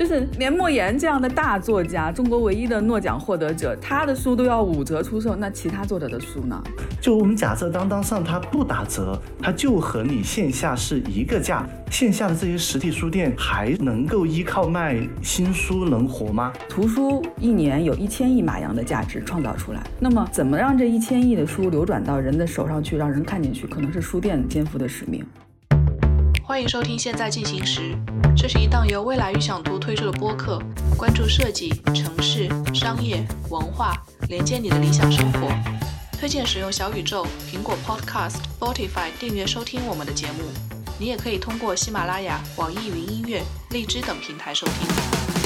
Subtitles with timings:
[0.00, 6.58] 就是连莫言这样的大作家，中国唯一的诺奖获得者，他的书都要五折出售，那其他作者的书呢？
[7.02, 16.50] 就我们假设当当上它不打折，它就和你线下是一个价，线下的这些实体书店还能够依靠卖新书能活吗？
[16.66, 25.22] 图书一年有一千亿马洋的价值创造出来，那么怎么让这一千亿的书流转到人的手上去，让人看进去，可能是书店肩负的使命。
[26.50, 27.94] 欢迎收听《现在进行时》，
[28.36, 30.60] 这是一档由未来预想图推出的播客，
[30.96, 33.94] 关注设计、城市、商业、文化，
[34.28, 35.48] 连接你的理想生活。
[36.18, 40.42] 推荐使用小宇宙、苹果 Podcast、Spotify 订阅收听我们的节目。
[40.98, 45.39] 你也可以通过喜马拉雅、网易云音乐、荔枝等平台收听。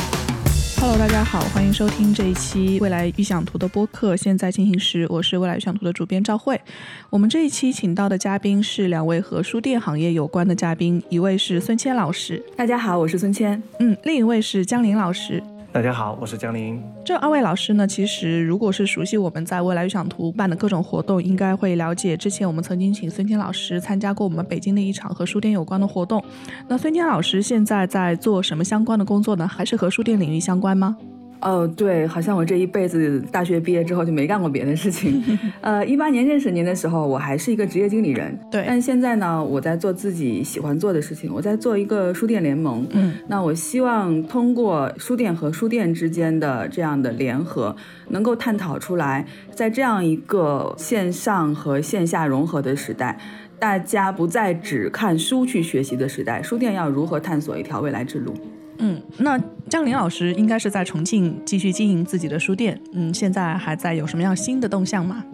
[0.86, 4.14] Hello，大家好，欢迎收听这一期未来预想图的播客。
[4.14, 6.60] 现在进行时，我是未来预想图的主编赵慧。
[7.08, 13.60] 我们这一期请到的嘉宾是两位和书店行业有关的嘉宾，一位是孙谦老师，大家好，我是孙谦。
[13.80, 15.42] 嗯，另一位是江林老师。
[15.74, 16.80] 大家好，我是江林。
[17.04, 22.16] 这二位老师呢，其实如果是熟悉我们在未来预想图办的各种活动，应该会了解。
[22.16, 26.24] 之前我们曾经请孙坚老师参加过我们北京的一场和书店有关的活动。
[26.68, 29.48] 那孙坚老师现在在做什么相关的工作呢？
[29.48, 30.96] 还是和书店领域相关吗？
[31.44, 35.22] 哦，对，好像我这一辈子大学毕业之后就没干过别的事情。
[35.60, 38.36] 呃，一八年认识您的时候，我还是一个职业经理人。
[38.50, 42.86] 对，但现在呢，我在做自己喜欢做的事情，我在做一个书店联盟。
[42.92, 47.76] 嗯，那我希望通过书店和书店之间的这样的联合，
[48.08, 53.18] 能够探讨出来，在这样一个线上和线下融合的时代，
[53.58, 58.34] 大家不再只看书去学习的时代，书店要如何探索一条未来之路？
[58.78, 65.24] 嗯，那江林老师应该是在重庆继续经营自己的书店，嗯，现在还在有什么样新的动向吗？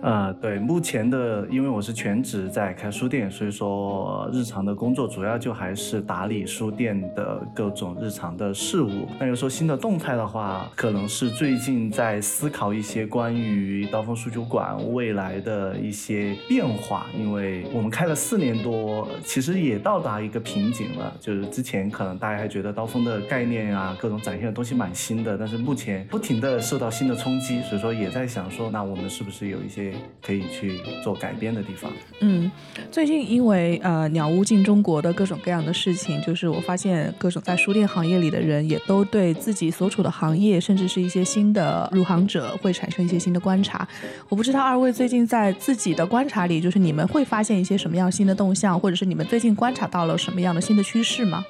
[0.00, 9.08] 呃，对，目前的，因为我是全职在开书店，所以说日常的工作主要就还是打理书店的各种日常的事务。
[9.18, 21.12] 那要说新的动态的话，可能是最近在思考一些关于刀锋书酒馆未来的一些变化，因为我们开了四年多，其实也到达一个瓶颈了。
[21.18, 29.87] 就是之前可能大家还觉得刀锋的概念啊，各种展现的东西蛮新的，但是目前不停的受到新的冲击，所以说也在想说，那我们是不是有一些。
[30.24, 31.90] 可以去做改编的地方。
[32.20, 32.50] 嗯，
[32.90, 43.86] 最近因为呃鸟屋进中国的各种各样的事情，就是我发现各种在书店行业里的人也都对自己所处的行业，甚至是一些新的入行者会产生一些新的观察。
[44.28, 51.44] 我不知道二位最近在自己的观察里，就是你们会发现一些什么样新的动向，或者是你们最近观察到了什么样的新的趋势吗？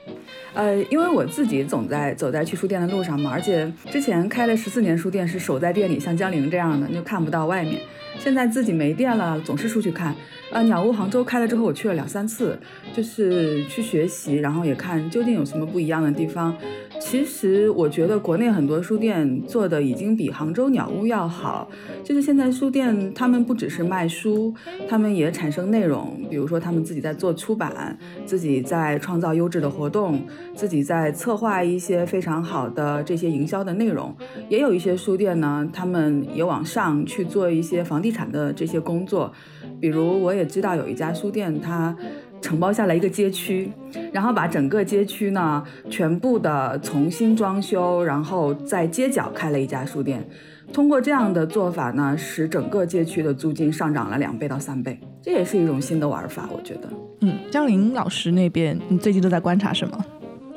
[0.54, 7.80] 呃，因为我自己总在走在去书店的路上嘛，而且之前开了十四年书店，是守在店里，像江玲这样的，就看不到外面。
[8.18, 10.14] 现在自己没电了，总是出去看。
[10.50, 12.58] 呃，鸟屋杭州开了之后，我去了两三次，
[12.94, 16.56] 就是去学习，然后也看究竟有什么不一样的地方。
[16.98, 21.70] 其实我觉得国内很多书店做的已经比杭州鸟屋要好。
[22.02, 24.52] 就是现在书店他们不只是卖书，
[24.88, 30.20] 他们也产生内容，比如说他们自己在做出版，自己在创造优质的活动，
[30.54, 34.16] 自己在策划一些非常好的这些营销的内容。
[34.48, 39.30] 也有一些书店呢，他们也往上去做一些房地产的这些工作，
[39.78, 40.37] 比如我。
[40.38, 41.94] 也知道有一家书店，它
[42.40, 43.70] 承包下来一个街区，
[44.12, 50.26] 然后把整个街区呢全部的重新装修，然后在街角开了一家书店。
[50.72, 56.88] 通过这样的做法呢，使整个街区的租金上涨了两倍到三倍，这也是一种新的玩法，我觉得。
[57.22, 60.04] 嗯，江林老师那边，你最近都在观察什么？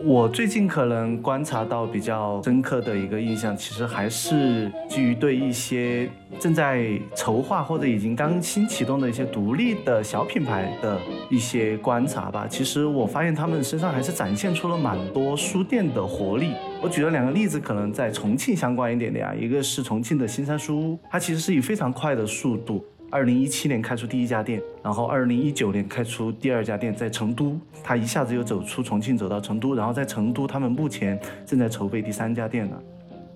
[0.03, 12.47] 我最近可能观察到比较深刻的一个印象，其实还是基于对一些正在筹划或者已经刚新启动的一些独立的小品牌的一些观察吧。
[12.47, 16.53] 其实我发现他们身上还是展现出了蛮多书店的活力。
[16.81, 22.83] 我举了两个例子，可能在重庆相关一点点啊，一个是重庆的新山书屋，它其实是以非常快的速度。
[23.11, 32.75] 二零一七年开出第一家店，然后二零一九年开出第二家店，在成都，他一下子又走出重庆，走到成都，然后在成都，他们目前正在筹备第三家店呢。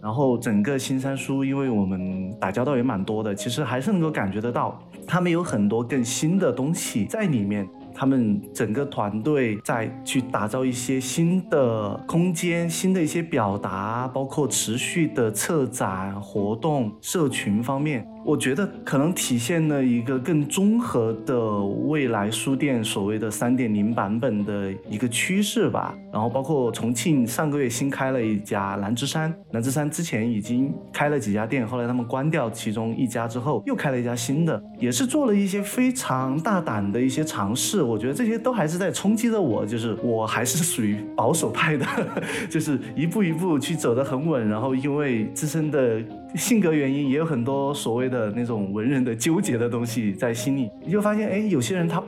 [0.01, 7.67] 然后整个新三叔，因为我们打交道也蛮多的，其实还是能够感觉得到，他们有很多更新的东西在里面。
[7.97, 18.05] 他们整个团队在去打造一些新的空间、新的一些表达，包括持续的策展活动、社群方面。
[18.25, 21.39] 我觉得可能体现了一个更综合的
[21.87, 25.95] 未来书店所谓的三点零版本的一个趋势吧。
[26.11, 37.83] 然后包括重庆上个月新开了一家南之山，南之山之前已经开了几家店，后来他们关掉其中一家之后，又开了一家新的，也是做了一些非常大胆的一些尝试。
[37.83, 41.85] 我觉得这些都还是在冲击着我，就是我还是属于保守派的，
[42.49, 46.01] 就是一步一步去走得很稳，然后因为自身的。
[46.35, 52.01] 性格原因也有很多所谓的那种文人的纠结的东西在心里，你就发现，哎，有些人他。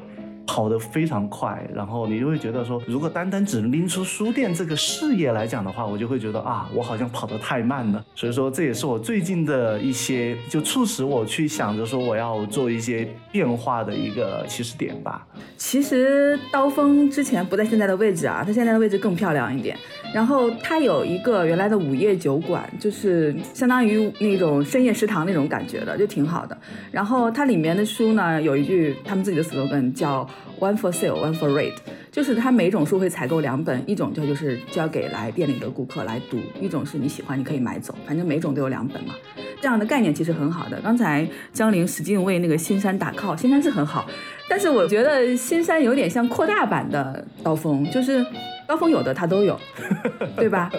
[0.49, 8.03] 跑得非常快，然后你就会觉得说，如果单单只拎出书店这个事业来讲的话，我就会觉得啊，我好像跑得太慢了。
[8.15, 15.27] 所以说，这也是我最近的一些就促使我去想着说我要做一些变化的一个起始点吧。
[15.57, 19.75] 其实刀锋之前不在现在的位置啊，它现在的位置更漂亮一点。
[20.13, 26.57] 然后它有一个原来的午夜酒馆，就是相当于那种深夜食堂那种感觉的，就挺好的。
[26.91, 30.27] 然后它里面的书呢，有一句他们自己的 slogan 叫。
[30.59, 31.73] One for sale, one for read，
[32.11, 39.13] 就是它每种书会采购两本，一种就就是交给来店里的顾客来读，一种是你喜欢你可以买走，反正每种都有两本嘛。
[39.61, 40.81] 这样的概念其实很好的。
[40.81, 44.09] 刚才江玲使劲为那个新山打 call，新山是很好，
[44.49, 48.25] 但是我觉得新山有点像扩大版的刀锋，就是
[48.67, 49.59] 刀锋有的他都有，
[50.35, 50.69] 对吧？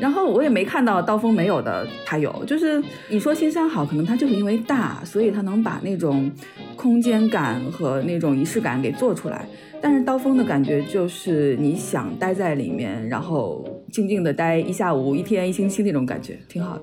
[0.00, 6.30] 然后我也没看到刀锋没有的他有，就是你说新山好，可能它就是因为大，所以它能把那种。
[6.76, 9.48] 空间感和那种仪式感给做出来，
[9.80, 16.82] 但是刀锋的感觉就是你想待在里面，然后静静的待一下午、一天、一星期那种感觉，挺好的。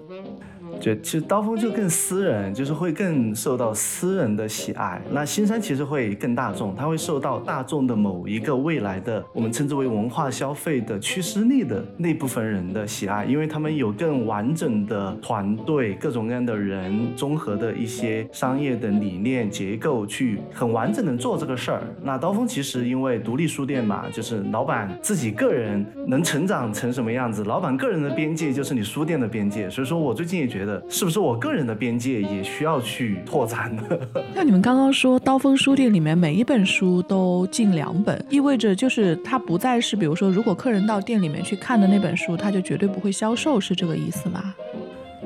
[0.82, 5.00] 就其实刀锋就更私人，就是会更受到私人的喜爱。
[5.12, 21.84] 那新山其实会更大众，它会受到大众的某一个未来的我们称之为文化消费的驱使力的那部分人的喜爱，因为他们有更完整的团队，各种各样的人，综合的一些商业的理念结构，去很完整的做这个事儿。
[22.02, 29.70] 那刀锋其实因为独立书店嘛，就是老板自己个人能成长成什么样子，老板个人的边界就是你书店的边界。
[29.70, 30.71] 所以说我最近也觉得。
[30.90, 33.84] 是不是我个人的边界也需要去拓展呢？
[34.36, 44.54] 那你们刚刚说，刀锋书店里面每一本书都进两本，意味着就是它不再是，比如说，如果客人到店里面去看的那本书，它就绝对不会销售，是这个意思吗？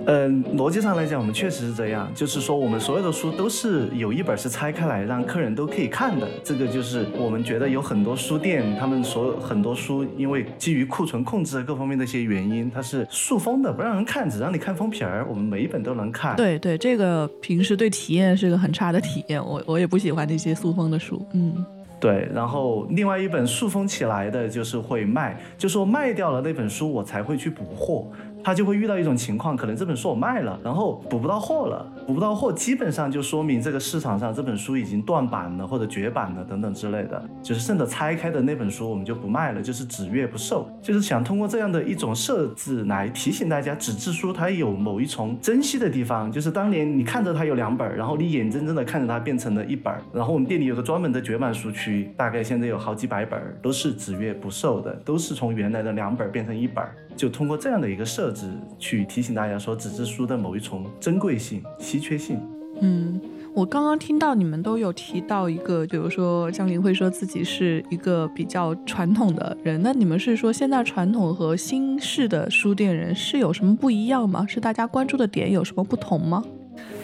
[0.08, 6.28] 嗯，逻辑上来讲，我们确实是这样，就是说我们所有的书都是有一本是拆开来让客人都可以看的。
[6.44, 15.26] 这个就是我们觉得有很多书店，他们所有很多书，因为基于库存控制各方面的一些原因，它是塑封的，不让人看，只让你看封皮儿。
[15.28, 16.36] 我们每一本都能看。
[16.36, 21.26] 对对，这个平时对体验是个很差的体验，我我也不喜欢那些塑封的书。
[21.34, 21.66] 嗯，
[22.00, 22.30] 对。
[22.32, 28.06] 然后另外一本塑封起来的，就是会卖，就说卖掉了那本书，我才会去补货。
[28.46, 56.86] 他就会遇到一种情况，可能这本书我卖了，然后补不到货了，补不到货，基本上就说明这个市场上这本书已经断版了或者绝版了等等之类的，就是剩的拆开的那本书我们就不卖了，就是只阅不售，就是想通过这样的一种设置来提醒大家，纸质书它有某一重珍惜的地方，就是当年你看着它有两本，然后你眼睁睁的看着它变成了一本，然后我们店里有个专门的绝版书区，大概现在有好几百本都是只阅不售的，都是从原来的两本变成一本，
[57.16, 58.50] 就通过这样的一个设置。
[58.78, 62.40] 去提醒大家说纸质书的某一重珍贵性、稀缺性。
[62.82, 63.22] 嗯，
[63.54, 74.46] 我刚刚听到你们都有提到一个，比如说江林会说自己是一个比较传统的人，那你们是说现在传统和新式的书店人是有什么不一样吗？
[74.46, 76.44] 是大家关注的点有什么不同吗？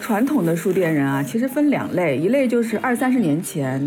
[0.02, 3.80] 传统的书店人啊，其实分两类，一类就是二三十年前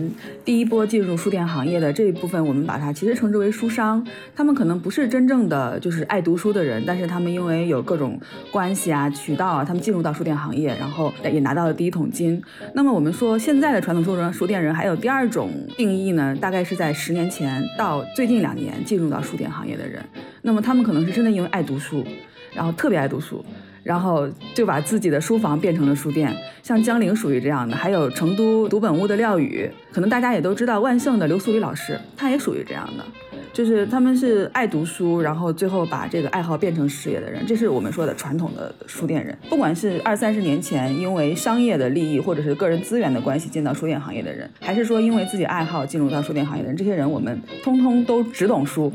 [0.45, 4.01] 第一波进入书店行业的这一部分，我们把它其实称之为书商。
[4.33, 8.17] 他们可能不是真正的就是爱读书的人，但是他们因为有各种
[8.50, 12.41] 关系啊、渠道啊，他们进入到书店行业，然后也拿到了第一桶金。
[12.74, 20.01] 那么我们说现在的传统书人、书店人还有第二种定义呢，大概是在十年前到最近两年进入到书店行业的人。
[20.41, 22.05] 那么他们可能是真的因为爱读书，
[22.53, 23.43] 然后特别爱读书。
[23.86, 33.06] 然后就把自己的书房变成了书店，像江陵属于这样的，还有成都读本屋的廖宇，可能大家也都知道万盛的刘素礼老师，他也属于这样的，
[33.54, 39.38] 就是他们是爱读书，然后最后把这个爱好变成事业的人，这是我们说的传统的书店人。
[39.48, 48.92] 不管是二三十年前因为商业的利益或者是个人资源的关系进到书店行业的人，还是说因为自己爱好进入到书店行业的人，这些人我们通通都只懂书。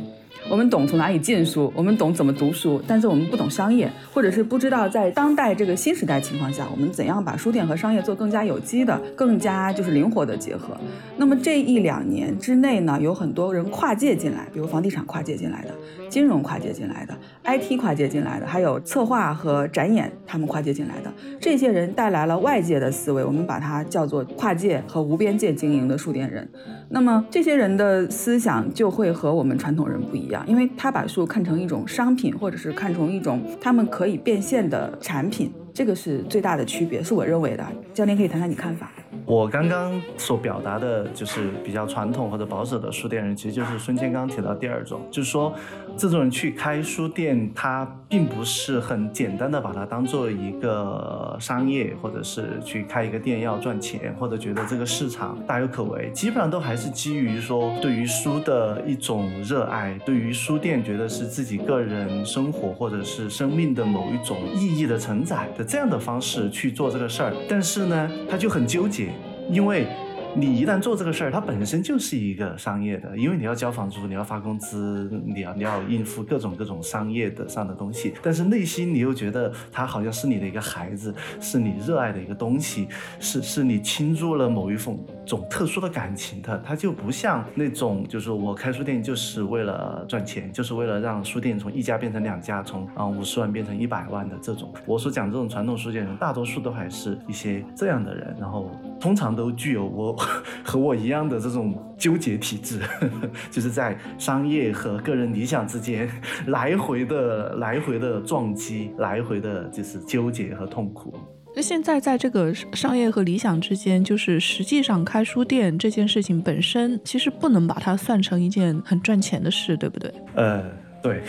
[0.51, 10.77] 我们懂从哪里进书，我们懂怎么读书，但是我们不懂商业，或者是不知道在当代这个新时代情况下，我们怎样把书店和商业做更加有机的、更加就是灵活的结合。
[11.17, 15.71] 那么这一两年之内呢，有很多人跨界进来，比如房地产跨界进来的，
[16.09, 26.49] 金融跨界进来的，IT 跨界进来的，还有策划和展演他们跨界进来的，这些人带来了外界的思维，我们把它叫做跨界和无边界经营的书店人。
[26.89, 37.67] 那么这些人的思想就会和我们传统人不一样，因为他把树看成一种商品，或者是看成一种他们可以变现的产品，这个是最大的区别，是我认为的。
[37.95, 38.91] 教练可以谈谈你看法。
[39.27, 45.53] 我刚刚所表达的就是比较传统或者保守的书店人，其实就是孙谦刚提到第二种，就是说
[45.97, 69.13] 这种人去开书店，他并不是很简单的把它当做一个商业，或者是去开一个店要赚钱，或者觉得这个市场大有可为，基本上都还是基于说对于书的一种热爱，对于书店觉得是自己个人生活或者是生命的某一种意义的承载的这样的方式去做这个事儿，但是呢，他就很纠结。
[69.51, 69.87] 因为。
[70.33, 78.15] 你一旦做这个事儿，它本身就是一个商业的，因为你要交房租，你要发工资，你要你要应付各种各种商业的上的东西。
[78.23, 82.87] 但是内心你又觉得他好像是你的一个孩子，是你热爱的一个东西，
[83.19, 84.97] 是是你倾注了某一份
[85.31, 86.61] 种特殊的感情的。
[86.65, 94.73] 它就不像那种就是我开书店就是为了赚钱，就是为了让书店从一家变成两家，从啊五十万变成一百万的这种。
[94.85, 98.71] 我所讲这种传统书店人，大多数都还是一些这样的人，然后
[99.01, 100.17] 通常都具有我。
[100.65, 102.81] 和我一样的这种纠结体质，
[103.51, 106.09] 就是在商业和个人理想之间
[106.47, 111.15] 来回的、来回的撞击，来回的就是纠结和痛苦。
[111.55, 120.13] 那现在在这个商业和理想之间，就是实际上开书店这件事情本身，其实不能把它算成一件很赚钱的事，对不对？
[120.35, 120.63] 呃。
[121.03, 121.23] 对，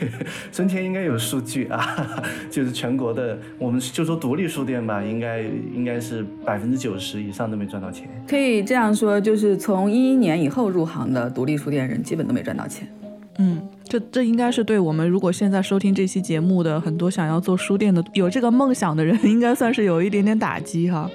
[0.50, 8.08] 春天应该有数据啊， 就是全国的，我们就说独立书店吧，应该应该是百分之九十以上都没赚到钱。
[8.26, 12.88] 可以这样说，就是从一一年以后入行的独立书店人，基本都没赚到钱。
[13.38, 21.08] 嗯，这这应该是对我们如果现在收听这期节目的很多想要做书店的、有这个梦想的人，应该算是有一点点打击哈。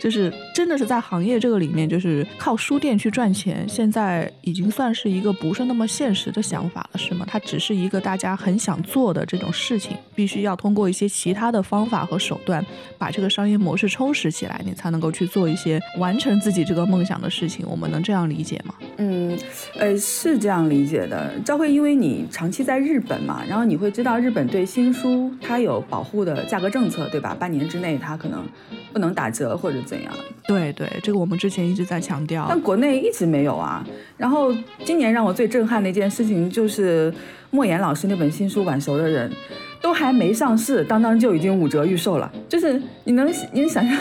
[0.00, 7.24] 就是真的是在行业这个里面，就是靠书店去赚钱，现在已经算是一个不是那么现实的想法了，是吗？
[7.26, 12.62] 它只是一个大家很想做的这种事情，必须要通过一些其他的方法和手段，
[12.98, 17.64] 把这个商业模式充实起来，你才能够去做一些完成自己这个梦想的事情。
[17.66, 18.74] 我们能这样理解吗？
[18.98, 19.38] 嗯，
[19.78, 21.32] 呃，是这样理解的。
[21.42, 27.34] 赵慧，因为你长期在日本嘛，然后你会知道日本对新书它有保护的价格政策，对吧？
[27.34, 28.46] 半年之内它可能
[28.92, 29.80] 不能打折或者。
[29.86, 30.12] 怎样？
[30.50, 33.86] 对对，这个我们之前一直在强调，但国内一直没有啊。
[34.16, 34.52] 然后
[34.84, 37.14] 今年让我最震撼的一件事情就是
[37.50, 39.30] 莫言老师那本新书《晚熟的人》，
[39.80, 42.28] 都还没上市，当当就已经五折预售了。
[42.48, 43.96] 就是你能你能想象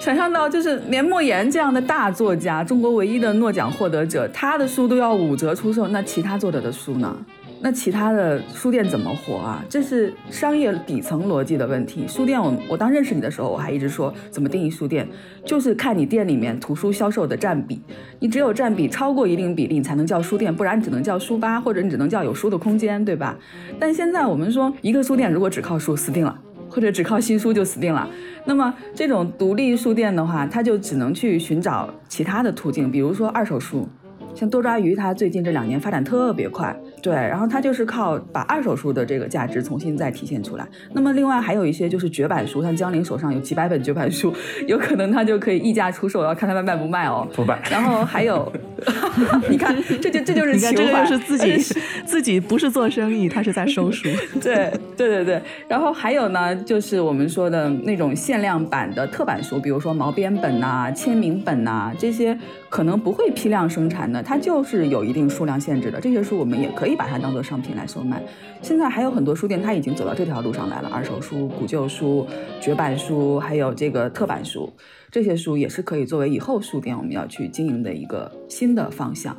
[0.00, 7.16] 想象到，就是连莫言这样的大作家，中国唯一的诺奖获得者，他的书都要五折出售，那其他作者的书呢？
[7.64, 9.64] 那其他的书店怎么活啊？
[9.70, 12.06] 这是商业底层逻辑的问题。
[12.06, 15.08] 书店，我我当认识你的时候，我还一直说怎么定义书店，
[15.46, 17.80] 就是看你店里面图书销售的占比。
[18.20, 23.34] 你只有占比超过一定比例，你才能叫书店，不然你只能叫书吧，或者你只能叫有书的空间，对吧？
[23.80, 28.06] 但现在我们说，一个书店如果只靠书死定了，或者只靠新书就死定了。
[28.44, 33.88] 那么这种独立书店的话，它就只能去寻找其他的途径，比如说二手书。
[34.34, 40.66] 像多抓鱼，它最近这两年发展特别快，对，然后它就是靠把二手书的这个价值重新再体现出来。
[40.94, 44.32] 那么另外还有一些就是绝版书，像江林手上有几百本绝版书，
[44.66, 47.28] 有可能他就可以溢价出售，要看他们卖不卖哦。
[47.34, 47.60] 不卖。
[47.70, 48.50] 然后还有，
[49.50, 51.58] 你看，这就这就是 情怀，是自己
[52.06, 54.08] 自己不是做生意，他是在收书。
[54.40, 55.42] 对对对对。
[55.68, 62.38] 然后还有呢，就是我们说的那种限量版的特版书，比如说毛边本呐、签名本呐这些。
[62.70, 66.00] 可能不会批量生产的，它就是有一定数量限制的。
[66.00, 68.22] 这些书我们也可以把它当做商品来售卖。
[68.62, 70.88] 现在还有很多书店，它已经走到这条路上来了。
[70.92, 72.26] 二手书、古旧书、
[72.60, 74.72] 绝版书，还有这个特版书，
[75.10, 79.36] 这些书也是可以作为以后书店我们要去经营的一个新的方向。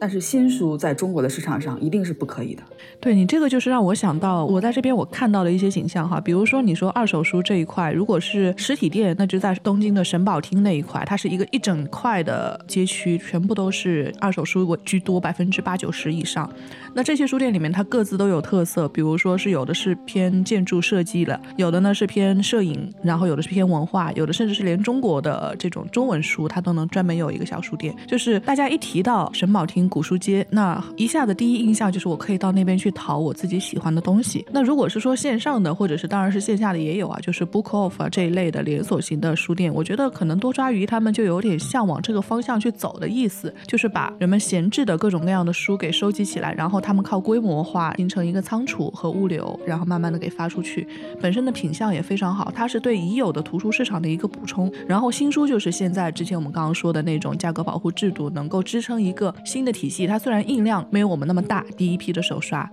[0.00, 2.62] 但是新书在中国的市场上一定是不可以的。
[3.00, 16.48] 对你这个就是让我想到，我在这边我看到的一些景象哈，比如说你说二手书这一块，如果是实体店，那就在东京的神保町那一块，它是一个一整块的街区，全部都是二手书我居多，百分之八九十以上。
[16.94, 27.94] 那这些书店里面，它各自都有特色，比如说是有的是偏建筑设计的，有的呢是偏摄影，然后有的是偏文化，有的甚至是连中国的这种中文书，它都能专门有一个小书店。
[28.06, 34.44] 就是大家一提到沈宝亭古书街，那一下子第一印象就是我可以到那边去淘我自己喜欢的东西。
[34.50, 50.86] 那如果是说线上的，或者是当然是线下的也有啊，就是 Book Off 啊这一类的连锁型的书店，我觉得可能多抓鱼他们就有点向往这个方向去走的意思，就是把人们闲置的各种各样的书给收集起来，然后他们靠规模化形成一个仓储和物流，然后慢慢的给发出去。
[51.20, 54.72] 本身的品相也非常好，它是对已有的图书市场的一个补充。
[54.86, 60.06] 然后新书就是现在之前我们刚刚说的那种价格保护制度，能够支撑一个新的体系。
[60.06, 62.68] 它虽然印量没有我们那么大，第一批的手刷。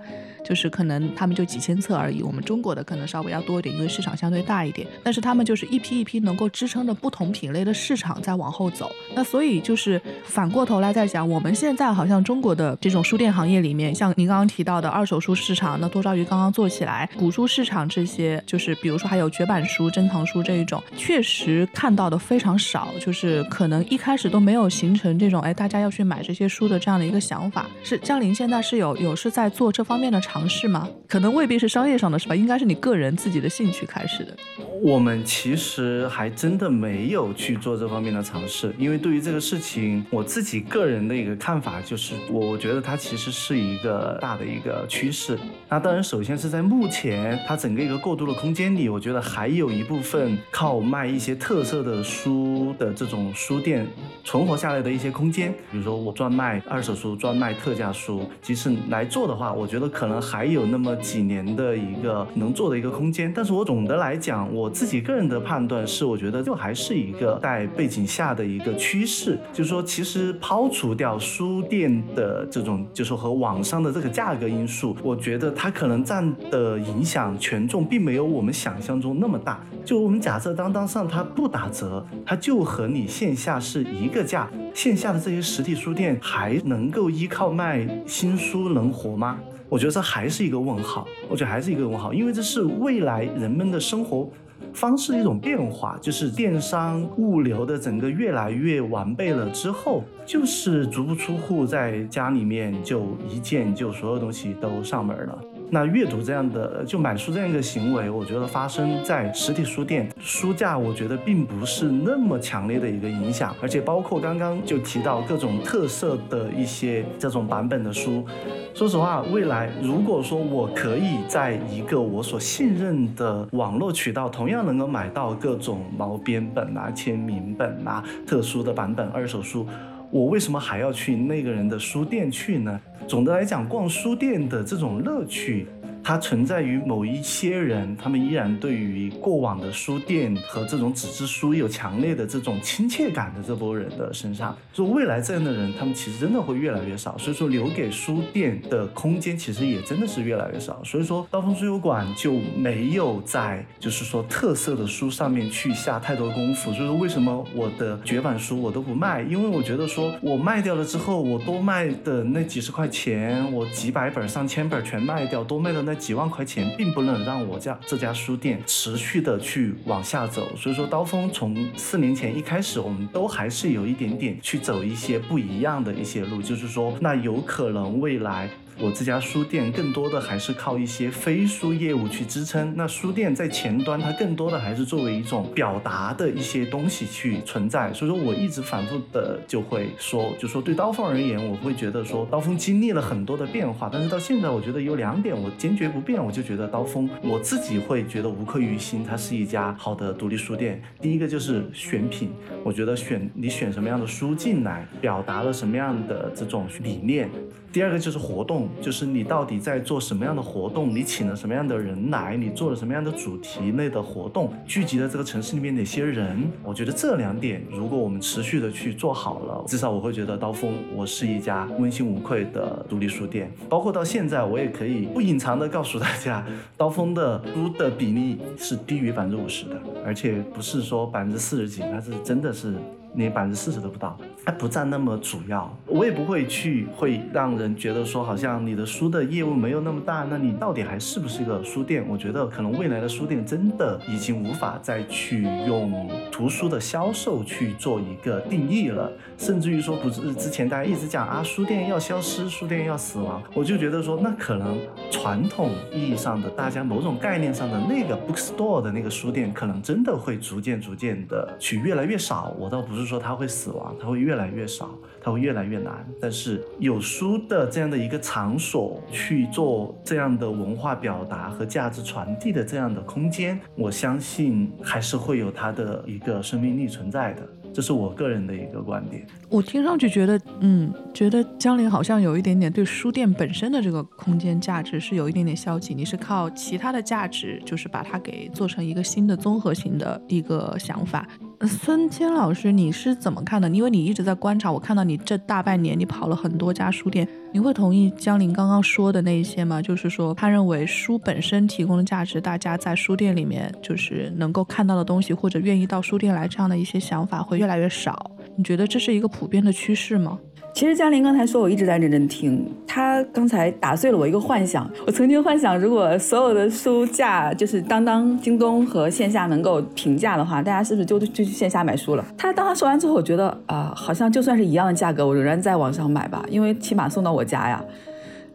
[0.48, 4.88] 就是可能他们就几千册而已，我们中国的可能稍微要多一点，因为市场相对大一点。
[5.04, 8.92] 但是他们就是一批一批能够支撑着不同品类的市场在往后走。
[9.16, 22.90] 那所以就是反过头来再讲，我们现在好像中国的这种书店行业里面，像您刚刚提到的二手书市场，那多抓鱼刚刚做起来，古书市场这些，就是比如说还有绝版书、珍藏书这一种，确实看到的非常少。
[23.02, 27.66] 就是可能一开始都没有形成这种哎大家要去买这些书的这样的一个想法。
[27.84, 30.35] 是江林现在是有有是在做这方面的尝。
[30.36, 30.86] 尝试吗？
[31.08, 32.36] 可能未必是商业上的，是吧？
[32.36, 34.36] 应该是你个人自己的兴趣开始的。
[34.84, 45.40] 我们其实还真的没有去做这方面的尝试，因为对于这个事情，我自己个人的一个看法就是，我我觉得它其实是一个大的一个趋势。
[45.70, 53.88] 那当然，首先是在目前它整个一个过渡的空间里，我觉得还有一部分靠卖一些特色的书的这种书店
[54.26, 60.25] 存活下来的一些空间，比如说我专卖二手书、专卖特价书，即使来做的话，我觉得可能。
[60.26, 79.64] 还有那么几年的一个能做的一个空间，但是我总的来讲，我自己个人的判断是，我觉得就还是一个在背景下的一个趋势，就是说，其实抛除掉书店的这种，就是和网上的这个价格因素，我觉得它可能占的影响权重并没有我们想象中那么大。
[79.86, 89.40] 就我们假设当当上它不打折，它就和你线下是一个价，线下的这些实体书店还能够依靠卖新书能活吗？
[89.68, 94.30] 我觉得这还是一个问号，我觉得还是一个问号，因为这是未来人们的生活
[94.74, 105.40] 方式的一种变化，就是电商物流的整个越来越完备了之后，就是足不出户，在家里面就一键就所有东西都上门了。
[105.70, 118.26] 那阅读这样的就买书这样一个行为，我觉得发生在实体书店，书架我觉得并不是那么强烈的一个影响，而且包括刚刚就提到各种特色的一些这种版本的书，
[118.74, 129.66] 说实话，未来如果说我可以在一个我所信任的网络渠道，同样能够买到各种毛边本啊、签名本啊、特殊的版本二手书。
[130.12, 132.80] 我为什么还要去那个人的书店去呢？
[133.08, 135.68] 总的来讲，逛书店的这种乐趣。
[136.08, 147.18] 它存在于某一些人，他们依然对于过往的书店和这种纸质书有强烈的这种亲切感的这波人的身上，说未来这样的人，他们其实真的会越来越少。
[147.18, 150.80] 所以说，留给书店的空间其实也真的是越来越少。
[150.84, 156.72] 所以说，刀锋书友馆就没有在就是说特色的书上面去下太多功夫。
[156.72, 159.24] 所以说，为什么我的绝版书我都不卖？
[159.24, 165.95] 因为我觉得说我卖掉了之后，我多卖的那几十块钱，我几百本、上千本全卖掉，多卖的那。
[165.96, 178.50] 几万块钱并不能让我家这家书店持续的去往下走，所以说刀锋从四年前一开始，我们都还是有一点点去走一些不一样的一些路，就是说那有可能未来。
[178.82, 182.74] 我这家书店更多的还是靠一些非书业务去支撑。
[182.76, 187.94] 那书店在前端，它更多的还是作为一种表达的一些东西去存在。
[187.94, 200.82] 所以说我一直反复的就会说，就说对刀锋而言，我会觉得说刀锋经历了很多的变化，但是到现在，我觉得有两点我坚决不变，我就觉得刀锋我自己会觉得无愧于心，它是一家好的独立书店。
[201.02, 202.32] 第一个就是选品，
[202.64, 207.30] 我觉得选你选什么样的书进来，表达了什么样的这种理念。
[207.72, 216.50] 第二个就是活动，就是你到底在做什么样的活动，你请了什么样的人来，你做了什么样的主题类的活动，聚集了这个城市里面哪些人？
[216.64, 223.52] 我觉得这两点，如果我们持续的去做好了，至少我会觉得刀锋我是一家问心无愧的独立书店。
[223.70, 226.46] 包括到现在，我也可以不隐藏的告诉大家，
[226.78, 232.76] 刀锋的书的比例是低于百分之五十的，而且不是说百分之四十几，它是真的是。
[233.16, 235.72] 连百分之四十都不到，它不占那么主要。
[235.88, 242.06] 我也不会去会让人觉得说好像你的书的业务没有那么大，那你到底还是不是一个书店？
[242.08, 254.78] 我觉得可能未来的书店真的已经无法再去用图书的销售去做一个定义了，甚至于说不是之前大家一直讲啊书店要消失，书店要死亡，我就觉得说那可能
[255.10, 262.54] 传统意义上的大家某种概念上的那个 bookstore 的那个书店，可能真的会逐渐逐渐的去越来越少。
[262.60, 264.90] 我倒不是是说它会死亡，它会越来越少，
[265.22, 266.06] 它会越来越难。
[266.20, 277.48] 但是有书的这样的一个场所去做这样的文化表达和价值传递的这样的空间，我相信还是会有它的一个生命力存在的。
[277.74, 279.28] 这是我个人的一个观点。
[279.50, 285.94] 我听上去觉得，嗯，觉得江林好像有一点点对书店本身的这个空间价值是有一点点消极。
[285.94, 291.28] 你是靠其他的价值，就是把它给做成一个新的综合型的一个想法。
[291.68, 293.70] 孙坚老师，你是怎么看的？
[293.70, 299.82] 因为你一直在观察，我看到你这大半年你跑了很多家书店，你会同意江林刚刚说的那一些吗？
[299.82, 308.32] 就是说，他认为书本身提供的价值，大家在书店里面就是能够看到的东西，或者愿意到书店来这样的一些想法会越来越少。
[308.56, 310.40] 你觉得这是一个普遍的趋势吗？
[310.76, 312.70] 其实嘉玲刚才说，我一直在认真听。
[312.86, 314.86] 她刚才打碎了我一个幻想。
[315.08, 322.26] 我曾经幻想，如果所有的书架就是当当、京东和线下能够平价的话，大家是不是就就去线下买书了？
[322.38, 327.82] 她当她说完之后，我觉得啊，好像就算是一样的价格，我仍然在网上买吧，因为起码送到我家呀。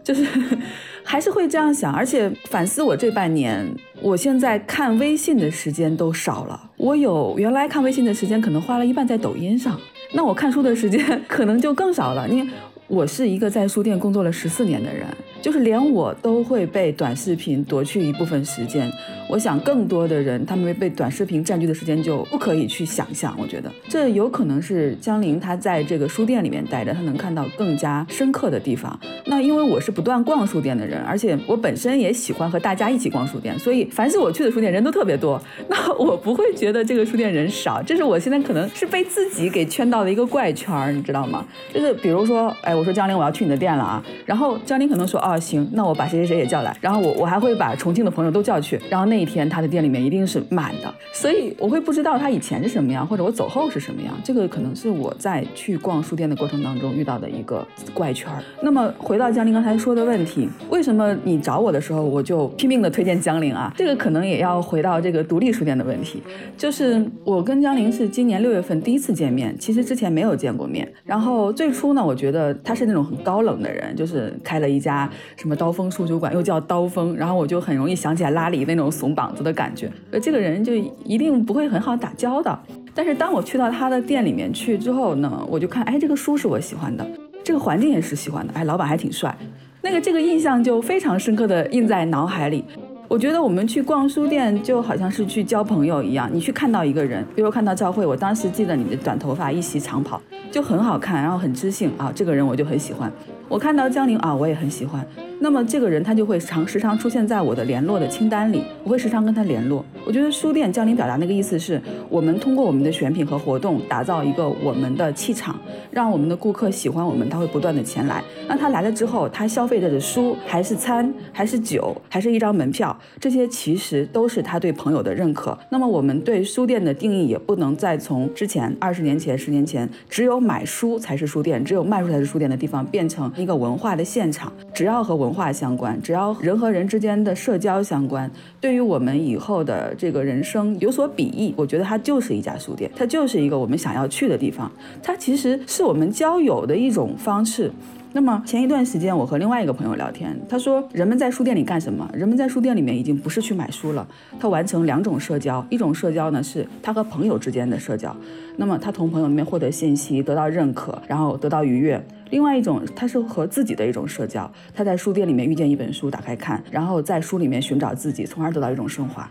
[0.04, 0.26] 就是
[1.02, 3.66] 还是会这样想，而且反思我这半年，
[4.02, 6.68] 我现在看微信的时间都少了。
[6.76, 9.80] 我有原来看微信的时间，可能花了一半在抖音上。
[10.12, 12.26] 那我看书的时间 可能就更少了。
[12.26, 12.48] 你，
[12.88, 15.06] 我是一个在书店工作了十四年的人。
[15.42, 18.90] 就是连我都会被短视频夺去一部分时间，
[19.30, 23.32] 我想更多的人，他们被短视频占据的时间就不可以去想象。
[23.38, 28.98] 我觉得这有可能是江林他在这个书店里面待着，他能看到更加深刻的地方。
[29.26, 37.80] 那因为我是不断逛书店的人，而且我本身也喜欢和大家一起逛书店，所以凡是我去的书店人都特别多，那我不会觉得这个书店人少。
[37.80, 41.46] 这是我现在可能是被自己给圈到了一个怪圈，你知道吗？
[41.72, 45.20] 就是比如说，哎，我说江林我要去你的店了啊，然后江林可能说。
[45.20, 58.30] 哦，行，那我把谁谁谁也叫来，然后我我还会把重庆的朋友都叫去，然后那一天他的店里面一定是满的，所以我会不知道他以前是什么样，或者我走后是什么样，这个可能是我在去逛书店的过程当中遇到的一个怪圈。
[58.62, 63.72] 那么回到江林刚才说的问题，为什么你找我的时候我就拼命的推荐江林啊？
[63.76, 66.22] 这个可能也要回到这个独立书店的问题，
[66.56, 70.90] 就是我跟江林是今年六月份第一次见面，其实之前没有见过面。
[71.04, 75.10] 然后最初呢，我觉得他是那种很高冷的人，就是开了一家。
[75.36, 82.58] 什么刀锋书酒馆又叫刀锋，然后我就很容易想起来拉里那种怂膀子的感觉，呃，这个人就一定不会很好打交道。
[82.94, 87.06] 但是当我去到他的店里面去之后呢，我就看，哎，这个书是我喜欢的，
[87.44, 89.36] 这个环境也是喜欢的，哎，老板还挺帅，
[89.82, 92.64] 那个这个印象就非常深刻的印在脑海里。
[93.06, 100.20] 我觉得我们去逛书店就好像是去交朋友一样，你去看到一个人，比如看到赵慧，我当时记得你的短头发，一袭长袍，
[100.50, 103.12] 就很好看，然后很知性啊，这个人我就很喜欢。
[103.50, 105.04] 我看到江玲啊，我也很喜欢。
[105.40, 109.84] 那么这个人他就会常时常出现在我的联络的清单里，我会时常跟他联络。
[110.06, 115.58] 我觉得书店江林表达那个意思是我们通过我们的选品和活动，打造一个我们的气场，
[115.90, 118.22] 让我们的顾客喜欢我们，他会不断的前来。
[118.46, 125.58] 那他来了之后，他消费着的书还是餐，还是酒，还是一张门票，这些其实都是他对朋友的认可。
[125.70, 144.70] 那么我们对书店的定义也不能再从之前二十年前、十年前只有买书才是书店，只有卖书才是书店的地方，变成一个文化的现场，只要和文化相关，只要人和人之间的社交相关，对于我们以后的这个人生有所裨益，我觉得它就是一家书店，它就是一个我们想要去的地方，
[145.02, 147.70] 它其实是我们交友的一种方式。
[148.12, 152.08] 那么前一段时间，我和另外一个朋友聊天，他说，人们在书店里干什么？
[152.12, 154.06] 人们在书店里面已经不是去买书了，
[154.40, 158.14] 他完成两种社交，一种社交呢是他和朋友之间的社交，
[158.56, 162.04] 那么他从朋友里面获得信息，得到认可，然后得到愉悦。
[162.30, 169.30] 另外一种，他是和自己的一种社交，他在书店里面遇见一本书，打开看，然后在书里面寻找自己，从而得到一种升华。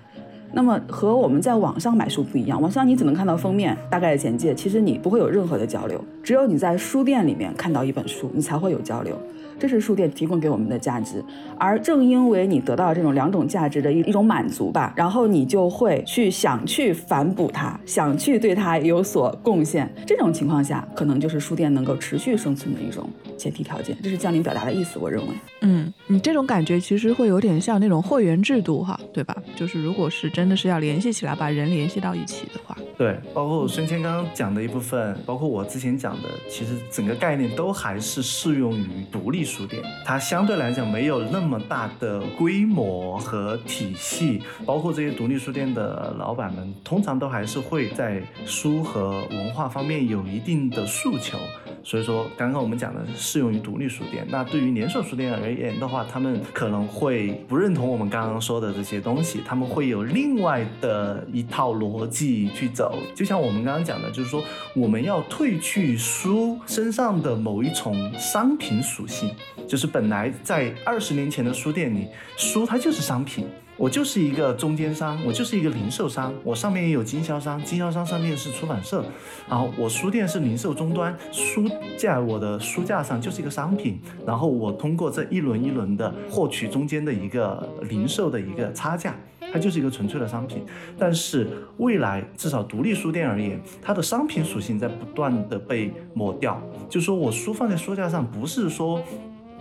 [0.52, 6.04] 那么和我们在网上买书不一样，网上你只能看到封面、大概的简介，其实你不会有任何的交流。
[6.24, 9.16] 只有你在书店里面看到一本书，你才会有交流。
[9.60, 11.24] 这是书店提供给我们的价值。
[11.58, 19.94] 而正因为你得到这种两种价值的一一种满足吧，然后你就会去想去反哺它，想去对它有所贡献。
[20.08, 23.98] 这种情况下，可能就是书店能够持续生存的一种前提条件。
[24.02, 25.34] 这是江林表达的意思，我认为。
[25.62, 29.36] 嗯，你这种感觉其实会有点像那种会员制度哈，对吧？
[29.56, 51.38] 就是如果是真的是要联系起来，把人联系到一起的话，对，包括孙谦刚刚讲的一部分，包括我之前讲的，其实整个概念都还是适用于独立书店，它相对来讲没有那么大的规模和体系，包括这些独立书店的老板们，通常都还是会在书和文化方面有一定的诉求。
[51.82, 63.00] 所以说，刚刚我们讲的适用于独立书店，那对于连锁书店而言的话，他们可能会不认同我们刚刚说的这些东西，他们会有另外的一套逻辑去走。
[63.16, 64.44] 就像我们刚刚讲的，就是说
[64.76, 69.34] 我们要褪去书身上的某一重商品属性，
[69.68, 73.46] 就是本来在二十年前的书店里，书它就是商品。
[73.78, 79.06] 我就是一个中间商，我就是一个零售商，我上面也有经销商，经销商上面是出版社，
[79.48, 81.66] 然后我书店是零售终端，书
[81.98, 83.98] 架我的书架上就是一个商品，
[84.28, 89.16] 然后我通过这一轮一轮的获取中间的一个零售的一个差价，
[89.54, 90.66] 它就是一个纯粹的商品。
[90.98, 91.48] 但是
[91.78, 99.02] 未来至少独立书店而言，它的商品属性在不断的被抹掉，就说我书放在书架上，不是说。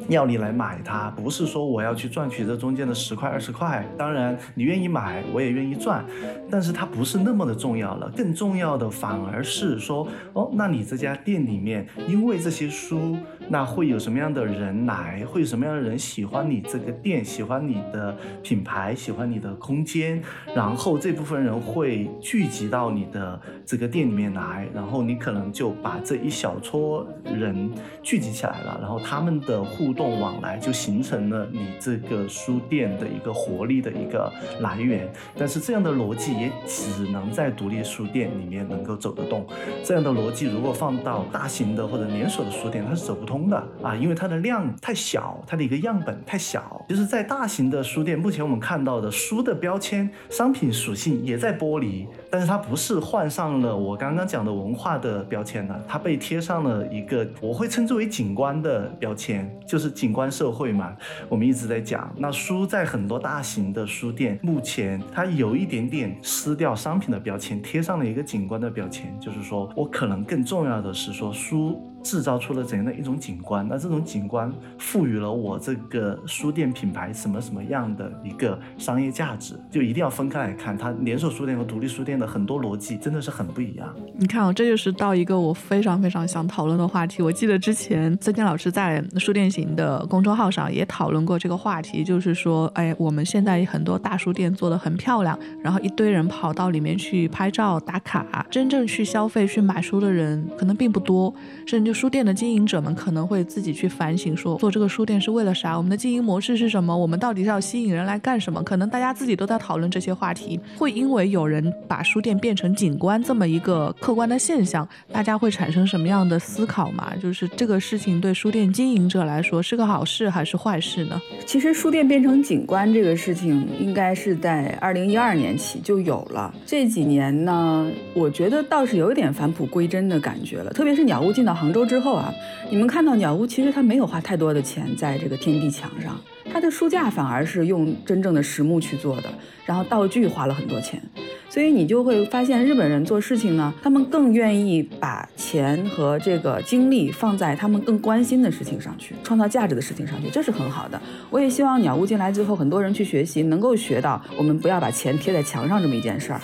[0.09, 3.85] 要你来买它，不是说我要去赚取这中间的十块二十块。
[3.97, 6.05] 当然，你愿意买，我也愿意赚，
[6.51, 8.11] 但是它不是那么的重要了。
[8.17, 13.17] 更重要的反而是说，哦，那你这家店里面，因为这些书，
[13.51, 15.23] 那会有什么样的人来？
[15.27, 20.23] 会有什么样的人喜欢你这个店，喜欢你的品牌，喜欢你的空间？
[20.55, 27.71] 然后这部分人会聚集到你的这个店里面来，然后你可能就把这一小撮人
[28.03, 29.99] 聚集起来了，然后他们的互。
[29.99, 39.45] 动往来就形成了你这个书店的一个活力的一个来源，但是这样的逻辑也只能在独立书店里面能够走得动。
[39.83, 46.83] 这样的逻辑如果放到大型的或者连锁的书店，它是走不通的啊，因为它的量太小，它的一个样本太小。
[46.89, 60.97] 就是在大型的书店，目前我们看到的书的标签、商品属性也在剥离，但是它不是换上了我刚刚讲的文化的标签了，它被贴上了一个我会称之为景观的标签，就是景观社会嘛，
[61.29, 62.11] 我们一直在讲。
[62.17, 69.15] 那书在很多大型的书店，目前它有一点点撕掉商品的标签，贴上了一个景观的标签。
[69.21, 71.88] 就是说我可能更重要的是说书。
[72.03, 73.67] 制造出了怎样的一种景观？
[73.69, 79.59] 那这种景观赋予了我这个书店品牌什么什么样的一个商业价值？
[79.71, 83.93] 就一定要分开来看，它连锁书店和独立书店的很多逻辑真的是很不一样。
[84.17, 87.23] 你看啊，这就是到一个我非常非常想讨论的话题。
[87.23, 101.35] 我记得之前曾健老师在书店型的公众号上也讨论过这个话题，就是说，哎，我们现在很多大书店做的很漂亮，然后一堆人跑到里面去拍照打卡，真正去消费去买书的人可能并不多，
[101.67, 101.88] 甚至。
[101.89, 105.75] 就书店的经营者们可能会自己去反省，说做这个书店是为了啥？
[105.75, 106.95] 我们的经营模式是什么？
[106.95, 108.63] 我们到底是要吸引人来干什么？
[108.63, 110.61] 可能大家自己都在讨论这些话题。
[110.77, 117.15] 会因为有人把书店变成景观这么一个客观的现象，大家会产生什么样的思考吗？
[117.23, 121.19] 就是这个事情对书店经营者来说是个好事还是坏事呢？
[121.47, 126.55] 其实书店变成景观这个事情，应该是在二零一二年起就有了。
[126.67, 130.71] 这几年呢，我觉得倒是有一点返璞归真的感觉了。
[130.75, 131.78] 特别是鸟屋进到杭州。
[131.85, 132.33] 之后啊，
[132.71, 136.19] 你们看到鸟屋其实它没有花太多的钱在这个天地墙上，
[136.53, 139.29] 它的书架反而是用真正的实木去做的，
[139.65, 141.01] 然后道具花了很多钱，
[141.49, 151.01] 所以你就会发现日本人做事情呢，他们更愿意把钱和这个精力放在他们更关心的事情上去，创造价值的事情上去，这是很好的。
[151.31, 156.41] 我也希望鸟屋进来之后，很多人去学习，能够学到我们不要把钱贴在墙上这么一件事儿。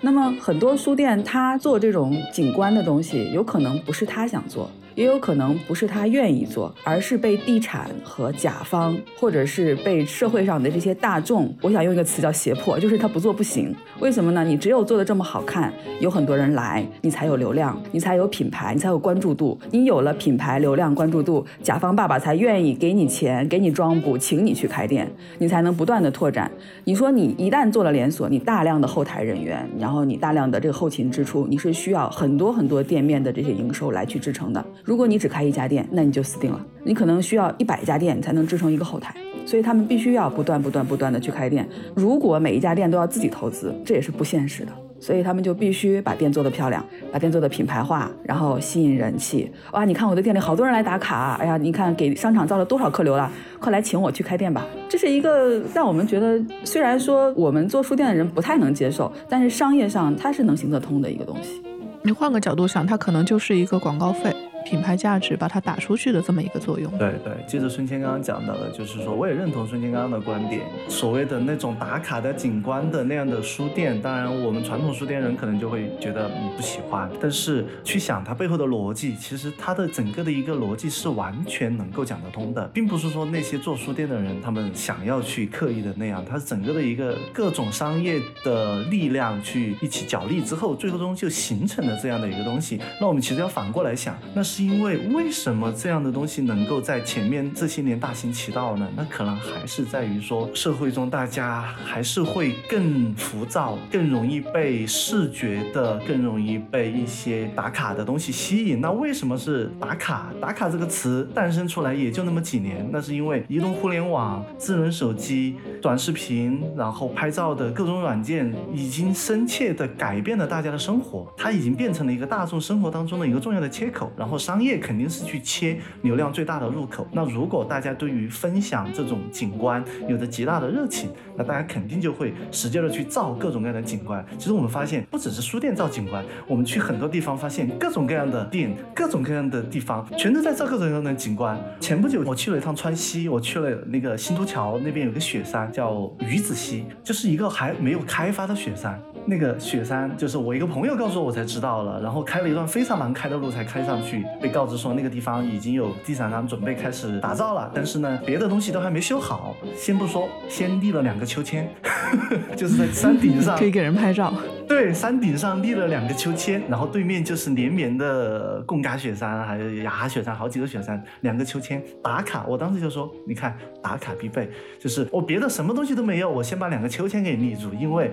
[0.00, 4.70] 那么很多书店，他做这种景观的东西，有可能不是他想做。
[4.98, 13.72] 也有可能不是他愿意做，而是被地产和甲方，或者是被社会上的这些大众，我想用一个词叫胁迫，就是他不做不行。
[14.00, 14.42] 为什么呢？
[14.44, 19.56] 你只有做的这么好看，有很多人来，你才有流量，你才有品牌，你才有关注度。
[19.70, 25.08] 你有了品牌、流量、关注度，甲方爸爸才愿意给你钱，给你装补，请你去开店，
[25.38, 26.50] 你才能不断的拓展。
[26.82, 34.66] 你说你一旦做了连锁，你大量的后台人员，然后你大量的这个后勤支出，你是需要很多很多店面的这些营收来去支撑的。
[34.88, 36.58] 如果你只开一家店，那你就死定了。
[36.82, 41.68] 你可能需要一百家店才能支撑一个后台，所以他们必须要不断、不断、不断的去开店。
[41.94, 44.72] 如果每一家店都要自己投资，这也是不现实的。
[44.98, 49.52] 所以他们就必须把店做得漂亮，把店做得品牌化，然后吸引人气。
[49.72, 54.66] 哇，你看我的店里好多人来打卡，哎呀，你看给商场造了多少客流了，快来请我去开店吧。
[54.88, 61.62] 这是一个让我们觉得，虽然说我们做书店的人不太能接受，但是商业上它是能行得通的一个东西。
[62.02, 64.34] 你换个角度想，它可能就是一个广告费。
[64.64, 66.90] 品牌价值把它打出去的这么一个作用。
[66.98, 70.62] 对对，接着孙谦刚刚讲到的，就是说我也认同孙谦刚刚的观点。
[70.88, 77.10] 所谓的那种打卡的景观的那样的书店，当然我们传统书店人可能就会觉得你不喜欢。
[77.20, 92.80] 但是去想它背后的逻辑，其实它的整个的一个逻辑是完全能够讲得通的，并不是说那些做书店的人他们想要去刻意的那样，它是整个的一个各种商业的力量去一起角力之后，最终就形成了这样的一个东西。
[93.00, 94.58] 那我们其实要反过来想，那是。
[94.68, 98.88] 因为为什么这样的东西能够在前面这些年大行其道呢？
[98.96, 108.80] 那可能还是在于说社会中大家还是会更浮躁，更容易被视觉的，更容易被一些打卡的东西吸引。
[108.80, 110.32] 那为什么是打卡？
[110.40, 124.37] 打卡这个词诞生出来也就那么几年，那是因为移动互联网、智能手机、短视频，然后拍照的各种软件，已经深切的改变了大家的生活，它已经变成了一个大众生活当中的一个重要的切口，然后。
[124.38, 127.06] 商业肯定是去切流量最大的入口。
[127.12, 134.24] 那如果大家对于分享这种景观有着极大的热情，那大家肯定就会使劲的去造各种各样的景观。
[134.38, 141.58] 其实我们发现，不只是书店造景观，我们去很多地方发现各种各样的店，各种各样的地方全都在造各种各样的景观。
[141.80, 149.00] 前不久我去了一趟川西，我去了那个新都桥那边有个雪山叫鱼子溪，就是一个还没有开发的雪山。
[149.28, 152.00] 那个雪山就是我一个朋友告诉我，我才知道了。
[152.00, 159.54] 然后开了一段非常难开的路才开上去，被告知说那个地方已经有地产商准备开始打造了，但是呢，别的东西都还没修好。
[159.76, 161.68] 先不说，先立了两个秋千，
[162.56, 164.32] 就是在山顶上可以给人拍照。
[164.66, 172.46] 对，山顶上立了两个秋千，然后对面就是连绵的贡嘎雪山，还有雅哈雪山，好几个雪山，两个秋千打卡。
[172.48, 178.10] 我当时就说，你看打卡必备，就是我别的什么东西都没有，我先把两个秋千给立住，因为。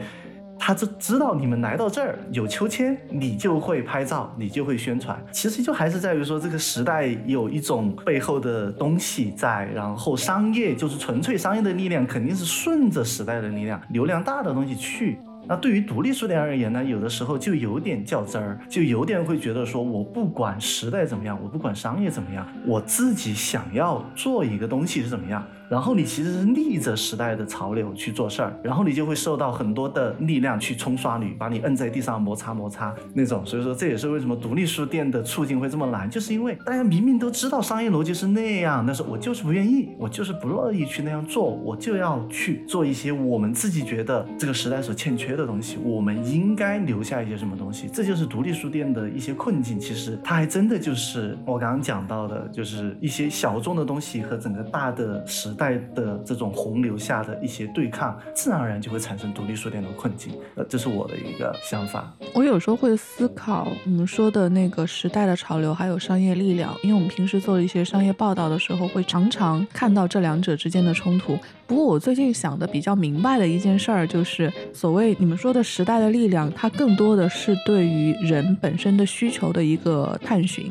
[0.58, 5.18] 他就知道你们来到这儿有秋千，你就会拍照，你就会宣传。
[5.32, 15.20] 其实就还是在于说，这个时代有一种背后的东西在，然后商业就是纯粹商业的力量，肯定是顺着时代的力量，流量大的东西去。
[15.48, 25.46] 那对于独立书店而言呢，有的时候就有点较真儿，就有点会觉得说，我不管时代怎么样，我不管商业怎么样，我自己想要做一个东西是怎么样。
[25.70, 33.44] 然后你其实是逆着时代的潮流去做事儿，然后你就会受到很多的力量去冲刷你，把你摁在地上摩擦摩擦那种。
[33.46, 49.80] 所以说这也是为什么独立书店的处境会这么难，就是因为大家明明都知道商业逻辑是那样，但是我就是不愿意，我就是不乐意去那样做，我就要去做一些我们自己觉得这个时代所欠缺的东西，我们应该留下一些什么东西，这就是独立书店的一些困境。
[49.80, 55.55] 其实它还真的就是我刚刚讲到的，就是一些小众的东西和整个大的时。
[55.56, 60.34] 代的这种洪流下的一些对抗，自然而然就会产生独立书店的困境。
[60.56, 62.14] 呃，这是我的一个想法。
[62.34, 71.38] 我有时候会思考你们说的那个时代的潮流，还有商业力量，因为我们平时做一些商业报道的时候，会常常看到这两者之间的冲突。
[71.68, 80.70] 不过我最近想的比较明白的一件事儿，就是所谓你们说的时代的力量，它更多的是对于人本身的需求的一个探寻。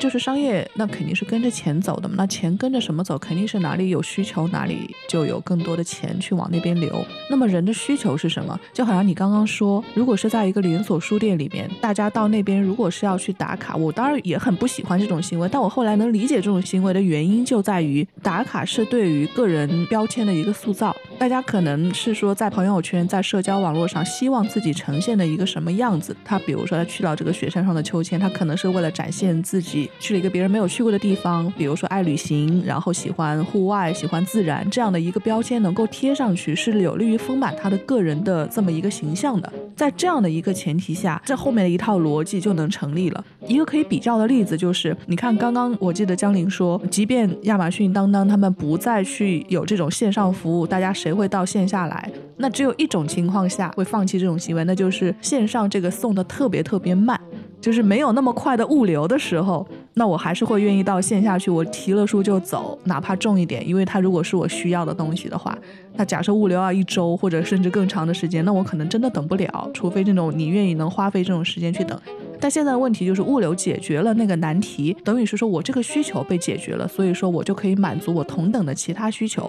[0.00, 2.14] 就是商业，那肯定是跟着钱走的嘛。
[2.18, 3.18] 那钱跟着什么走？
[3.18, 7.04] 肯定是哪里有需求，哪里就有更多的钱去往那边流。
[7.30, 8.58] 那么人的需求是什么？
[8.72, 15.48] 就好像你刚刚说，如果是在一个连锁书店里面，大家到那边如果是要去打卡，我当然也很不喜欢这种行为。
[15.50, 20.94] 但我后来能理解这种行为的原因，就在于打卡是对于个人标签的一个塑造。
[21.18, 26.16] 大家可能是说在朋友圈、在社交网络上，希望自己呈现的一个什么样子。
[26.24, 29.81] 他比如说他去到这个雪山上的秋千，他可能是为了展现自己。
[29.98, 39.52] 去了一个别人没有去过的地方，比如说爱旅行，然后喜欢户外、喜欢自然这样的一个标签能够贴上去，是有利于丰满他的个人的这么一个形象的。
[39.74, 43.24] 在这样的一个前提下，这后面的一套逻辑就能成立了。
[43.46, 52.10] 一个可以比较的例子就是，你看刚刚我记得江林说，即便亚马逊、当当他们不再去有这种线上服务，大家谁会到线下来？
[52.36, 57.18] 那只有一种情况下会放弃这种行为，那就是线上这个送的特别特别慢。
[57.62, 61.48] 就是没有那么快的物流的时候，那我还是会愿意到线下去。
[61.48, 65.56] 我提了书就走，哪怕重一点，因为它如果是我需要的东西的话，
[65.94, 69.70] 那假设物流要一周或者甚至更长的时间，那我可能真的等不了。
[69.72, 71.96] 除非这种你愿意能花费这种时间去等。
[72.40, 79.48] 但现在的问题就是物流解决了那个难题，等于是说我这个需求被解决了，所以说我就可以满足我同等的其他需求。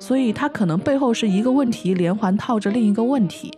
[0.00, 3.52] 所以它可能背后是一个问题连环套着另一个问题。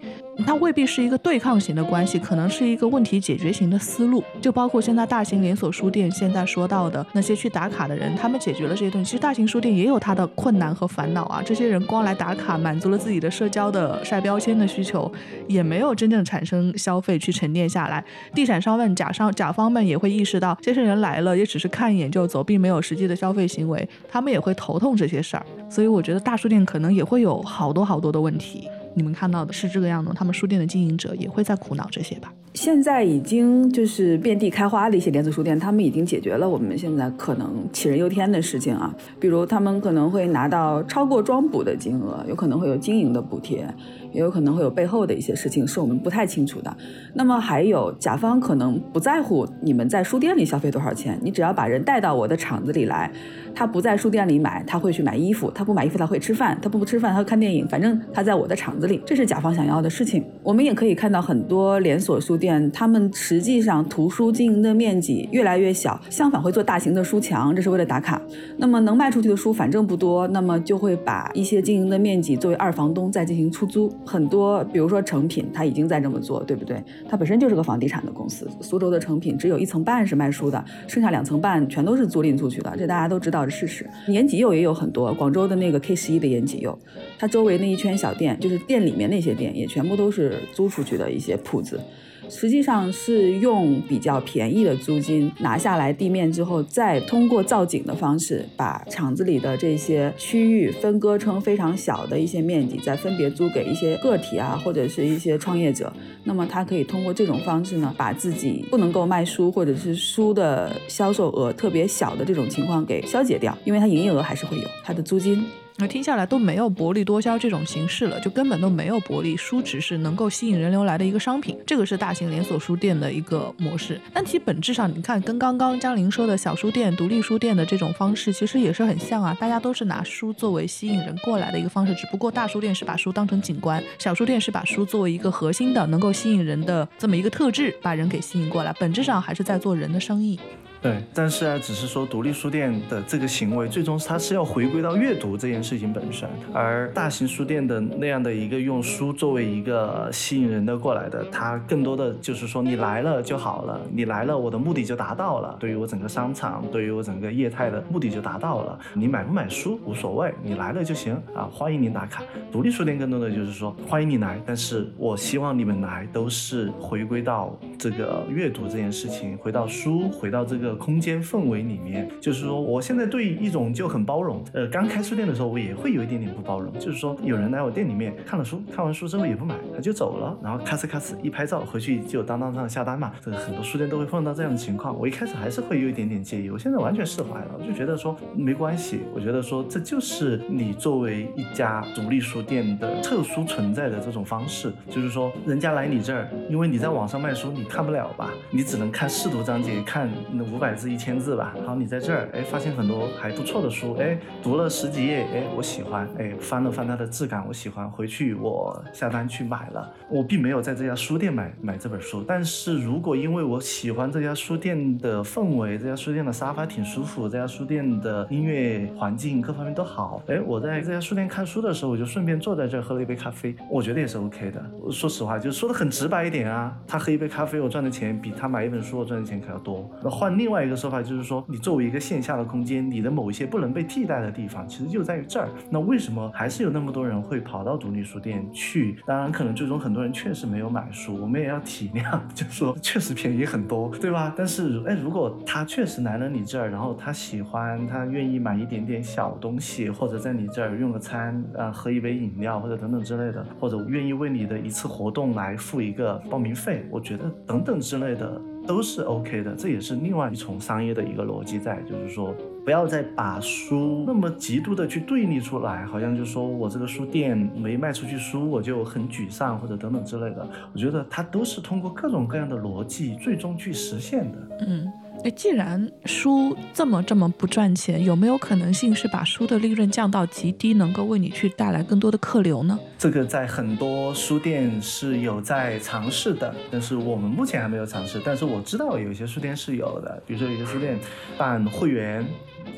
[0.47, 4.23] 它未必是一个对抗型的关系，可能是一个问题解决型的思路。
[4.41, 9.11] 就包括现在大型连锁书店现在说到的那些去打卡的人，他们解决了这些东西。
[9.11, 11.41] 其实大型书店也有它的困难和烦恼啊。
[11.45, 15.11] 这些人光来打卡，满足了自己的社交的晒标签的需求，
[15.47, 18.05] 也没有真正产生消费去沉淀下来。
[18.35, 25.47] 地产商们、甲商、甲方们也会意识到，这些人来了也只是看一眼就走，并没有实际的消费行为，他们也会头痛这些事儿。
[25.71, 28.69] 所以我觉得大书店可能也会有好多好多的问题。
[28.95, 32.33] 你们看到的是这个样子，他们书店的经营者也会在苦恼这些吧？
[32.55, 43.67] 现在已经就是遍地开花的一些连锁书店，他们已经解决了我们现在可能杞人忧天的事情啊，比如他们可能会拿到超过装补的金额，有可能会有经营的补贴。
[44.15, 46.75] 也有可能会有背后的一些事情是我们不太清楚的。
[47.13, 53.11] 那么还有甲方可能不在乎你们在书店里消费多少钱，你只要把人带到我的厂子里来，
[53.55, 60.25] 他不在书店里买，他会去买衣服，他不买衣服他会吃饭，他不吃饭他会看电影，反正他在我的厂子里，这是甲方想要的事情。
[60.43, 68.21] 我们也可以看到很多连锁书店，他们实际上图书经营的面积越来越小，相反会做大型的书墙，这是为了打卡。
[68.57, 73.93] 那么能卖出去的书反正不多，那么就会把一些经营的面积作为二房东再进行出租。
[74.05, 76.83] 很多，比如说成品，它已经在这么做，对不对？
[77.09, 78.49] 它本身就是个房地产的公司。
[78.61, 83.89] 苏州的成品只有一层半是卖书的，剩下两层半全都是租赁出去的，这大家都知道的事实。
[84.09, 86.79] 延吉佑也有很多，广州的那个 K 十一的延吉佑，
[87.19, 91.81] 它周围那一圈小店，就是店里面那些店，也全部都是租出去的一些铺子。
[92.29, 105.93] 实际上是用比较便宜的租金拿下来地面之后，再通过造景的方式，把厂子里的这些区域分割成非常小的一些面积，再分别租给一些个体啊，或者是一些创业者。
[106.25, 115.45] 那么他可以通过这种方式呢，把自己不能够卖书或者是书的销售额特别小的这种情况给消解掉，因为它营业额还是会有，它的租金。
[115.77, 124.01] 那听下来都没有薄利多销这种形式了，就根本都没有薄利，书只是能够吸引人流来的一个商品，这个是大型连锁书店的一个模式。
[124.13, 129.37] 但其本质上，你看跟刚刚江林说的小书店、独立书店的这种方式，其实也是很像啊。
[129.41, 138.73] 大家都是拿书作为吸引人过来的一个方式，只不过大书店是把书当成景观，小书店是把书作为一个核心的能够吸引人的这么一个特质，把人给吸引过来。
[138.79, 140.39] 本质上还是在做人的生意。
[140.85, 162.23] 对，但是啊，只是说独立书店的这个行为，最终它是要回归到阅读这件事情本身，而大型书店的那样的一个用书作为一个吸引人的过来的，它更多的就是说你来了就好了，你来了我的目的就达到了，对于我整个商场，对于我整个业态的目的就达到了，你买不买书无所谓，你来了就行啊，欢迎您打卡。
[162.53, 170.74] 独立书店更多的就是说欢迎你来，但是我希望你们来都是回归到这个阅读这件事情，回到书，回到这个。
[170.75, 174.43] 空间氛围里面，就是说，我现在对一种就很包容。
[174.53, 183.13] 呃，刚开书店的时候，我也会有一点点不包容，就是说，有人来我店里面看了书，看完书之后也不买，他就走了，然后咔哧咔哧一拍照，回去就当当上下单嘛。
[183.21, 184.99] 这个很多书店都会碰到这样的情况。
[184.99, 189.01] 我一开始还是会有一点点介意，我现在完全释怀了，我就觉得说没关系。
[189.15, 198.31] 我觉得说这就是你作为一家独立书店的特殊存在的这种方式，就是说，人家来你这儿，因为你在网上卖书，你看不了吧？
[198.51, 200.64] 你只能看试读章节，看那五百。
[200.65, 209.93] 百字一千字吧，好，你在这儿，哎，发现很多还不错的书，哎，读了十几页，哎，我喜欢，哎，翻了翻它的质感，我喜欢，回去我下单去买了。
[210.09, 224.65] 我并没有在这家书店买买这本书，但是如果因为我喜欢这家书店的氛围，这家书店的沙发挺舒服，这家书店的音乐环境各方面都好，哎，我在这家书店看书的时候，我就顺便坐在这儿喝了一杯咖啡，我觉得也是 OK 的。
[224.91, 229.87] 说实话，就说的很直白一点啊，他喝一杯咖啡，我赚的钱比他买一本书我赚的钱可要多。
[230.03, 230.54] 那换另外。
[230.55, 235.49] 另外一个说法就是说，你作为一个线下的空间，你的某一些不能被替代的地方，其实就在于这儿。
[235.69, 238.97] 那为什么还是有那么多人会跑到独立书店去？
[239.05, 244.33] 当然，可能最终很多人确实没有买书，我们也要体谅，就说确实便宜很多，对吧？
[244.37, 258.41] 但是，哎，如果他确实来了你这儿，然后他喜欢，他愿意买一点点小东西，或者在你这儿用个餐，啊，喝一杯饮料或者等等之类的，或者愿意为你的一次活动来付一个报名费，我觉得等等之类的。
[258.67, 262.35] 都是 OK 的，这也是另外一重商业的一个逻辑在，就是说
[262.65, 270.49] 不要再把书那么极度的去对立出来，好像就说我这个书店没卖出去书，我就很沮丧或者等等之类的。
[270.73, 274.39] 我觉得它都是通过各种各样的逻辑最终去实现的。
[274.67, 274.91] 嗯。
[275.23, 282.79] 哎，既然书这么这么不赚钱，有没有可能性是把书的利润降到极低，能够为你去带来更多的客流呢？
[282.99, 288.21] 这个在很多书店是有在尝试的，但是我们目前还没有尝试。
[288.23, 290.99] 但是我知道有一些书店是有的，比如说有些书店
[291.39, 292.23] 办会员，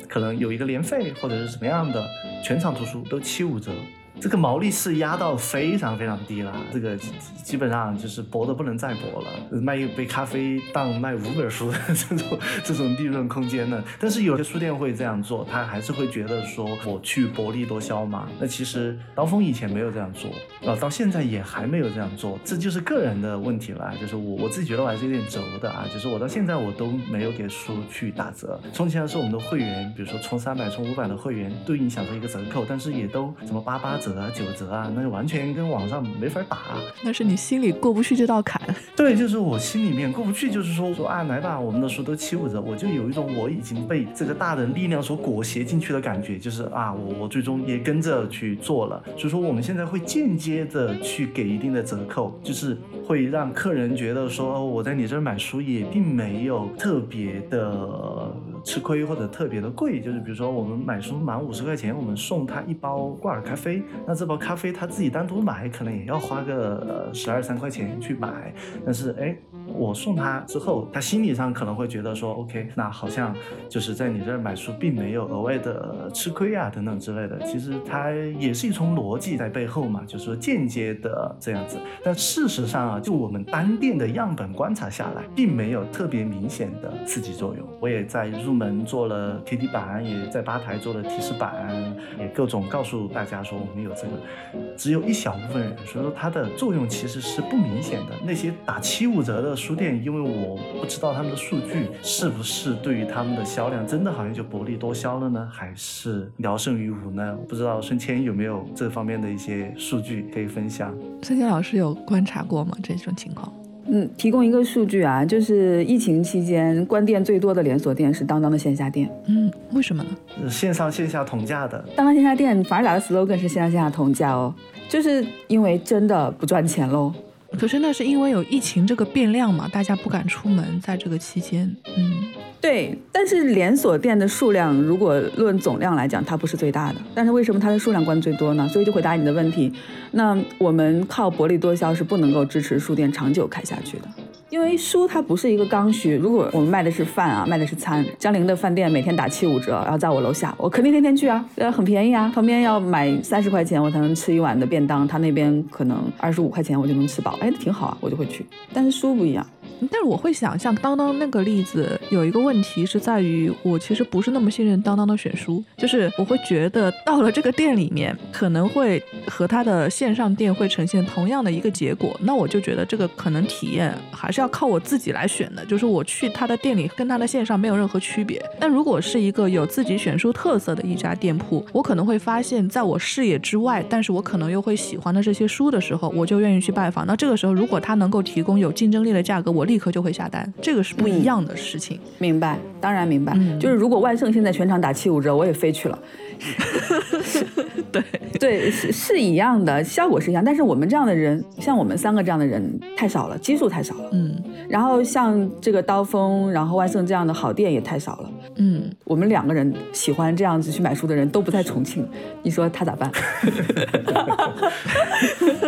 [0.07, 2.07] 可能有一个年费或者是什么样的，
[2.45, 3.71] 全场图书都七五折。
[4.19, 6.97] 这个毛利是压到非常非常低了，这个
[7.43, 13.83] 基本上就是薄的不能再薄了，卖一杯咖啡当卖五本书的 这种这种利润空间呢。
[13.99, 18.27] 但是有些书店会这样做，他还是会觉得说我去薄利多销嘛。
[18.39, 20.29] 那其实刀锋以前没有这样做，
[20.69, 23.93] 啊，到现在也还没有这样做，这就是个人的问题了。
[24.01, 28.59] 就是我我自己觉得我还是有点轴的啊，就是我到现在我都没有给书去打折。
[28.73, 36.57] 充钱的是我们的会员，比如说充三百、充五百的会员，对应享受一个折扣，但是也都什么八八折啊、九折啊，那就完全跟网上没法打。
[37.03, 38.61] 那是你心里过不去这道坎。
[38.95, 49.01] 对，就是我心里面过不去，就是说说啊，来吧，我们的书都七五折，我就有一种我已经被这个大的力量所裹挟进去的感觉，就是啊，我我最终也跟着去做了。
[49.17, 58.31] 所以说我们现在会间接的去给一定的折扣，就是会让客人觉得说我在你这儿买书也并没有特别的
[58.67, 68.53] 吃亏或者特别的贵，就是比如说我们买书满五十块钱，我们送他一包挂耳咖啡，那这包咖啡他自己单独买可能也要花个十二三块钱去买，
[68.83, 69.33] 但是哎，
[69.73, 73.35] 我送他之后，他心理上可能会觉得说，OK，那好像
[73.69, 87.67] 就是在你这儿买书并没有额外的吃亏啊等等之类的，其实它也是一重逻辑在背后嘛，就是说间接的这样子，但事实上啊，就我们单店的样本观察下来，并没有特别明显的刺激作用。
[87.79, 98.15] 我也在入门做了 K D 板，也在吧台做了提示板，也各种告诉大家说我们有这个，只有一小部分人，所以说它的作用其实是不明显的。
[98.25, 107.35] 那些打七五折的书店，因为我不知道他们的数据是不是对于他们的销量真的好像就薄利多销了呢，还是聊胜于无呢？
[107.49, 110.95] 不知道孙谦有没有这方面的一些数据可以分享？
[111.23, 112.77] 孙谦老师有观察过吗？
[112.83, 113.51] 这种情况？
[113.89, 119.09] 嗯，提供一个数据啊，就是疫情期间关店最多的连锁店是当当的线下店。
[119.27, 120.49] 嗯，为什么呢？
[120.49, 121.83] 线上线下同价的。
[121.95, 124.53] 当当线下店反而打的 slogan 是线上线下同价哦，
[124.89, 127.13] 就是因为真的不赚钱喽。
[127.57, 132.23] 可是那是因为有疫情这个变量嘛，大家不敢出门，在这个期间，嗯，
[132.59, 132.97] 对。
[133.11, 136.95] 但是连锁店的数量，如果论总量来讲，它不是最大的。
[137.15, 138.67] 但是为什么它的数量关最多呢？
[138.67, 139.71] 所以就回答你的问题，
[140.11, 144.07] 那我们靠薄利多销是不能够支持书店长久开下去的。
[144.49, 152.31] 因为书它不是一个刚需，如果我们卖的是饭啊，卖的是餐，江陵的饭店每天打七五折，然后在我楼下，我肯定天天去啊，呃，很便宜啊。
[152.33, 158.45] 旁边要买三十块钱我才能吃一碗的便当，他那边可能二十五块钱我就能吃饱，哎，挺好啊，我就会去。
[158.73, 159.45] 但是书不一样。
[159.91, 178.43] 但是我会想，像当当那个例子，有一个问题是在于，我其实不是那么信任当当的选书，就是我会觉得到了这个店里面，可能会和他的线上店会呈现同样的一个结果，那我就觉得这个可能体验还是要靠我自己来选的，就是我去他的店里跟他的线上没有任何区别。
[178.59, 187.05] 但如果是一个有自己选书特色的一家店铺，我可能会发现，在我视野之外，但是我可能又会喜欢的这些书的时候，我就愿意去拜访。
[187.05, 191.99] 那这个时候，如果他能够提供有竞争力的价格，我立刻就会下单，这个是不一样的事情。
[192.17, 193.37] 明白，当然明白。
[193.59, 195.99] 就是如果万盛现在全场打七五折，我也飞去了。
[197.91, 198.03] 对
[198.39, 200.43] 对，是是一样的，效果是一样。
[200.43, 204.09] 但是我们这样的人，像我们三个这样的人太少了，基数太少了。
[204.11, 204.35] 嗯。
[204.69, 208.31] 然后像这个刀锋，然后万盛这样的好店也太少了。
[208.57, 208.89] 嗯。
[209.03, 212.07] 我们两个人喜欢这样子去买书的人都不在重庆，
[212.43, 213.11] 你说他咋办？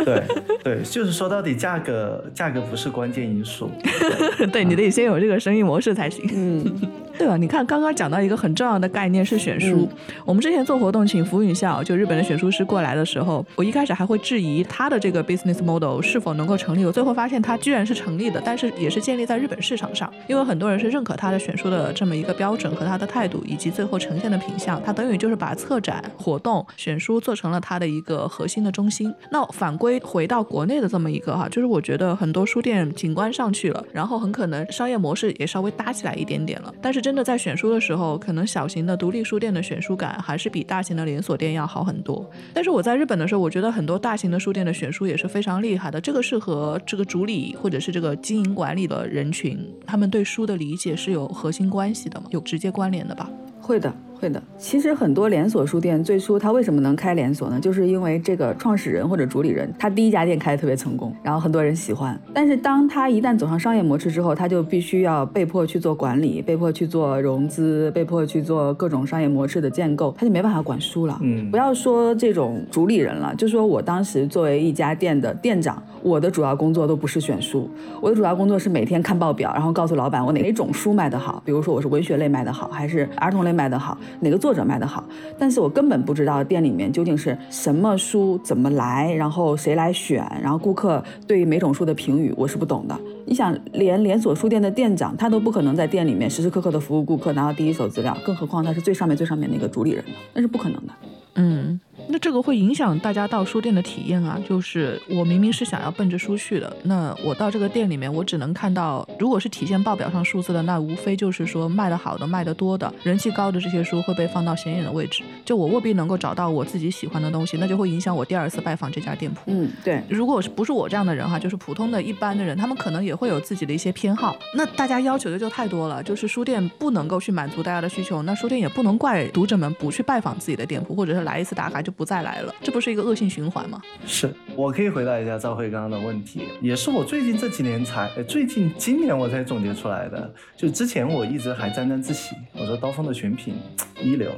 [0.05, 0.23] 对
[0.63, 3.69] 对，就是说到底，价格价格不是关键因素。
[4.51, 6.23] 对你得先有这个生意模式才行。
[6.33, 6.81] 嗯，
[7.19, 7.35] 对吧？
[7.35, 9.89] 你看刚刚讲到一个很重要的概念是选书。
[10.23, 16.85] 我们之前做活动请福允校，就日本的选书师过来的时候，我一开始还会质疑他的这个 business model 是否能够成立。
[16.85, 24.81] 我最后发现他居然是成立的，但是也是建立在日本市场上，因为很多人是认可他的选书的这么一个标准和他的态度，以及最后呈现的品相。
[24.81, 29.13] 他等于就是把策展活动、选书做成了他的一个核心的中心。
[29.29, 42.23] 那反归回到国内的这么一个哈，就是我觉得很多书店景观上去了，然后很可能商业模式也稍微搭起来一点点了，但是真的在选书的时候，可能小型的独立书店的选书感还是比大型的连锁店要好很多。
[42.53, 49.57] 但是我在日本的时候，我觉得很多大型的书店的选书也是非常厉害的，这个是和这个主理或者是这个经营管理的人群，
[49.87, 52.27] 他们对书的理解是有核心关系的嘛？
[52.29, 53.27] 有直接关联的吧？
[53.59, 53.93] 会的。
[54.21, 57.57] 会的，其实很多连锁书店最初它为什么能开连锁呢？
[57.57, 62.19] 就是因为这个创始人或者主理人他第一家店开的特别成功，然后很多人喜欢。
[62.33, 71.17] 但是当他一旦走上商业模式之后，他就必须要被迫去做管理，被迫去做融资，被迫去做各种商业模式的建构，他就没办法管书了。
[71.21, 77.69] 嗯，不要说这种主理人了，就说我当时作为一家店的店长，我的主要工作都不是选书，
[78.01, 83.97] 我的主要工作是每天看报表，然后告诉老板我哪种书卖得好，比如说我是文学类卖得好，还是儿童类卖得好。
[84.19, 85.03] 哪个作者卖得好，
[85.37, 92.99] 但是我根本不知道店里面究竟是什么书怎么来，然后谁来选，然后顾客对每种书的评语我是不懂的。
[93.25, 100.03] 你想，连连锁书店的店长他都不可能在店里面时时刻刻的服务顾客，拿到第一手资料，更何况他是最上面最上面那个主理人？
[100.33, 100.93] 那是不可能的。
[101.35, 101.79] 嗯。
[102.11, 104.41] 那这个会影响大家到书店的体验啊！
[104.49, 115.21] 就是我明明是想要奔着书去的，那我到这个店里面，我只能看到，如果是体现报表上数字的，那无非就是说卖的好的、卖的多的、人气高的这些书会被放到显眼的位置。
[115.45, 119.41] 就我未必能够找到我自己喜欢的东西，那就会影响我第二次拜访这家店铺。
[119.45, 120.01] 嗯，对。
[120.09, 124.35] 如果是不是我这样的人哈，就是普通的一般的人，他们可能也会有自己的一些偏好。
[124.55, 132.79] 那大家要求的就太多了，就是书店不能够去满足大家的需求，那书店也不能怪读者们不去拜访自己的店铺，或者是来一次打卡就不再来了，这不。
[132.79, 133.81] 是一个恶性循环吗？
[134.07, 140.33] 是我可以回答一下赵慧刚刚的问题，也是我最近这几年才，最近今年我才总结出来的。
[140.55, 143.55] 就之前我一直还沾沾自喜，我说刀锋的选品
[144.01, 144.31] 一流。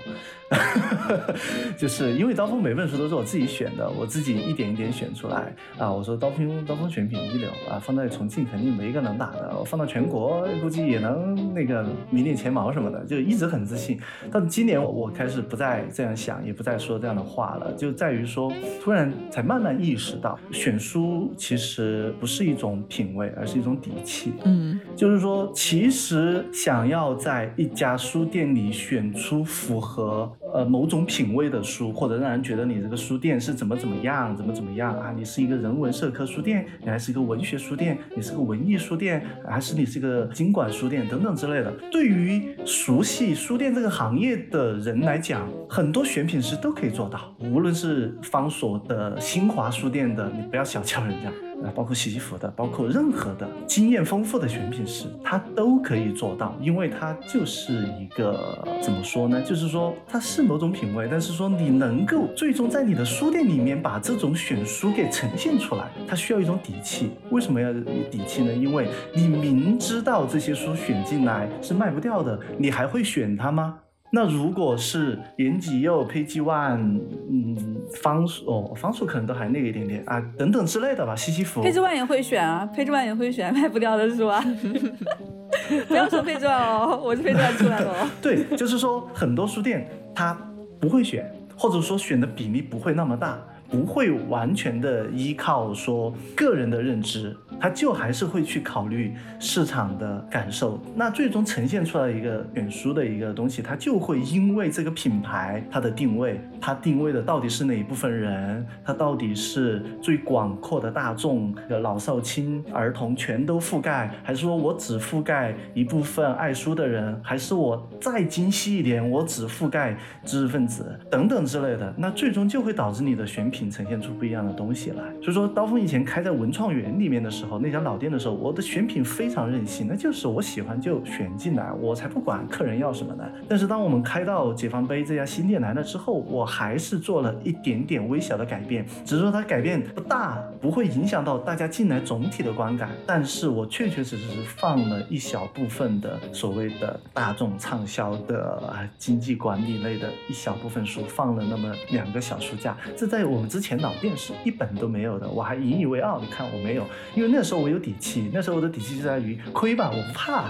[1.77, 5.91] 就是因为刀锋每本书都是我自己选的，我自己一点一点选出来啊。
[5.91, 13.99] 我说刀锋刀锋选品一流啊，放在重庆肯定没一个能打的，我放到全国估计也能那个名列前茅什么的，就一直很自信。
[14.29, 18.51] 但今年我开始不再这样想，也不再说这样的话了，就在于说，
[18.83, 24.33] 突然才慢慢意识到，选书其实不是一种品味，而是一种底气。
[24.43, 30.29] 嗯，就是说，其实想要在一家书店里选出符合。
[30.53, 35.13] 呃，某种品味的书，或者让人觉得你这个书店是怎么怎么样，怎么怎么样啊？
[35.15, 41.71] 你是一个人文社科书店，你还是一个文学书店，你是个文艺书店，还是你是个经管书店等等之类的。
[41.91, 47.33] 对于熟悉书店这个行业的人来讲，很多选品师都可以做到。
[47.39, 51.31] 无论是方所的新华书店的，你不要小瞧人家。
[51.63, 59.41] 啊，包括洗衣服的，包括任何的经验丰富的选品师，他都可以做到，因为他就是一个怎么说呢？
[59.41, 67.11] 就是说他是某种品味，但是说你能够最终在你的书店里面把这种选书给呈现出来，它需要一种底气。
[67.29, 68.53] 为什么要有底气呢？
[68.53, 73.77] 因为你明知道这些书选进来是卖不掉的，你还会选它吗？
[74.13, 76.99] 那如果是延吉柚、PG、One，，
[77.29, 77.57] 嗯，
[78.03, 81.15] 方数哦，方数可能都还那个一点点啊，等等之类的吧。
[81.15, 84.43] 西西弗，佩吉万也会选啊，，PG One 也会选卖不掉的是吧？
[85.87, 88.09] 不要说 PG One 哦，我是佩吉万出来的哦。
[88.21, 90.37] 对，就是说很多书店它
[90.79, 93.39] 不会选，或者说选的比例不会那么大，
[93.71, 97.35] 不会完全的依靠说个人的认知。
[97.59, 111.53] 他就还是会去考虑市场的感受，那最终呈现出来一个选书的一个东西，它就会因为这个品牌它的定位，它定位的到底是哪一部分人，它到底是最广阔的大众，
[111.83, 119.95] 老少青儿童全都覆盖，还是说我只覆盖一部分爱书的人，还是我再精细一点，我只覆盖
[120.25, 125.03] 知识分子等等之类的，那最终就会导致你的选品呈现出不一样的东西来。
[125.21, 127.59] 所以说，刀锋以前开在文创园里面的时候。
[127.59, 133.23] 那家老店的时候，我的选品非常任性，那就是我喜欢就选进来，我才不管客人要什么呢。
[133.47, 142.89] 但是当我们开到解放碑这家新店来了之后，我还是做了一点点微小的改变，只是说它改变不大，不会影响到大家进来总体的观感。
[143.05, 156.21] 但是我确确实实是放了一小部分的所谓的大众畅销的经济管理类的一小部分书，放了那么两个小书架，这在我们之前老店是一本都没有的，我还引以为傲。
[156.21, 157.41] 你看我没有，因为那。
[157.43, 160.45] 时候我有底气，那时候我的底气就在于亏吧，我不怕。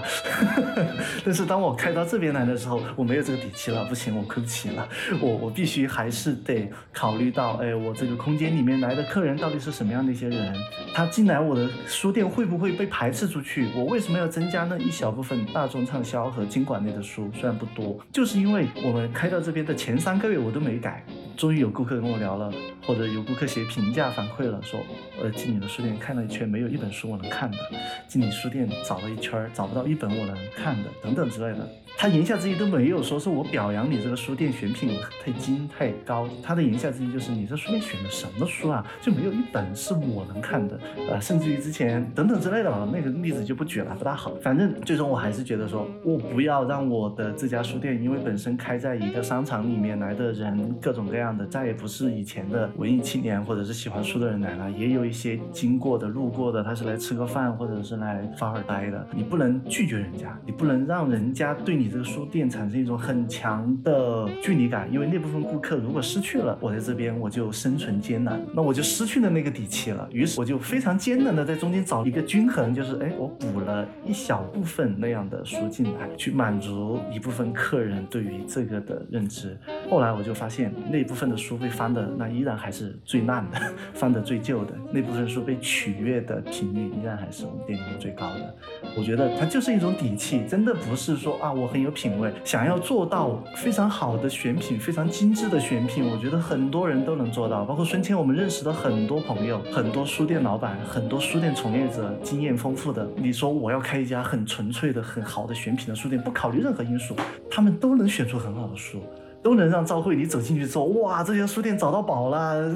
[1.24, 4.86] 但是当我开到这边来的时候，我没有这个底气了，不行，我亏不起了，
[5.18, 10.54] 我我必须还是得考虑到，哎，我这个空间里面来的客人到底是什么样的一些人，
[10.94, 13.70] 他进来我的书店会不会被排斥出去？
[13.74, 17.30] 我为什么要增加那一小部分大众畅销和经管类的书？
[17.32, 21.02] 虽然不多，就是因为我们开到这边的前三个月我都没改。
[21.36, 22.52] 终于有顾客跟我聊了，
[22.86, 24.80] 或者有顾客写评价反馈了，说，
[25.20, 27.58] 呃，进你的书店看了一圈，没有一本书我能看的；
[28.06, 31.68] 进你书店找了一圈，找不到一本我能看的，等等之类的。
[31.94, 44.32] 他言下之意都没有说是我表扬你这个书店选品太精太高，他的言下之意就是你这书店选的什么书啊，就没有一本是我能看的，呃，甚至于之前等等之类的啊，那个例子就不举了，不大好。
[44.42, 51.21] 反正最终我还是觉得说，我不要让我的这家书店，因为本身开在一个商场里面来的人各种各样。
[51.22, 59.06] 样的，再也不是以前的文艺青年或者是喜欢书的人来了，也有一些经过的、路过的，他是来吃个饭或者是来发会儿呆的。
[59.14, 70.08] 你不能拒绝人家，你不能让人家对你这个书店产生一种很强的距离感，因为那部分顾客如果失去了，我在这边我就生存艰难，那我就失去了那个底气了。
[70.12, 79.56] 于是我就非常艰难的在中间找一个均衡，就是哎，我补了一小部分那样的书进来，去满足一部分客人对于这个的认知。
[79.88, 83.60] 后来我就发现，那部部分的书被翻的那依然还是最烂的，
[83.92, 88.54] 翻的最旧的那部分书被取悦的频率依然还是我们店里面最高的。
[88.96, 97.62] 我觉得它就是一种底气，真的不是说啊我很有品味，想要做到非常好的选品，非常精致的选品，我觉得很多人都能做到。
[97.66, 103.06] 包括孙谦，我们认识的很多朋友，很多书店老板，很多书店从业者，经验丰富的。
[103.16, 107.14] 你说我要开一家很纯粹的、很好的选品的书店，不考虑任何因素，
[107.50, 109.02] 他们都能选出很好的书。
[109.42, 112.72] 都能让赵慧你走进去之后，哇，这家书店找到宝了，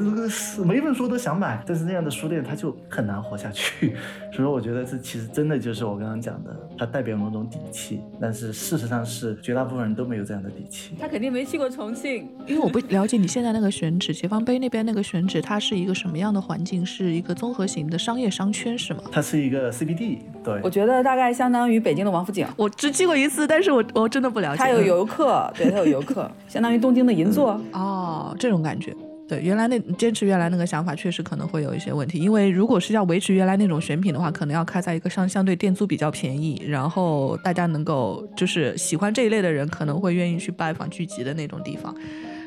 [0.64, 1.62] 每本书都想买。
[1.64, 3.94] 但是那样的书店它就很难活下去。
[4.32, 8.00] 所以我觉得这其实真的就是我刚刚讲的，它代表某种底气。
[8.20, 10.94] 但是事实上是绝大部分人都没有这样的底气。
[11.00, 16.84] 他肯定没去过重庆，因为我不了解你现在那个选址，解放碑那边那个选址，它是一个什么样的环境？
[16.84, 19.02] 是一个综合型的商业商圈是吗？
[19.12, 20.60] 它是一个 CBD，对。
[20.64, 22.46] 我觉得大概相当于北京的王府井。
[22.56, 24.58] 我只去过一次，但是我我真的不了解。
[24.58, 26.28] 它有游客，对，它有游客。
[26.56, 28.96] 相当于东京的银座哦，这种感觉。
[29.28, 32.18] 对，原来那坚持原来那个想法，确实可能会有一些问题。
[32.18, 41.94] 因为如果是要维持原来那种选品的话，可能要开在一个相相对店租比较便宜，然后大家能够就是喜欢这一类的人，可能会愿意去拜访聚集的那种地方。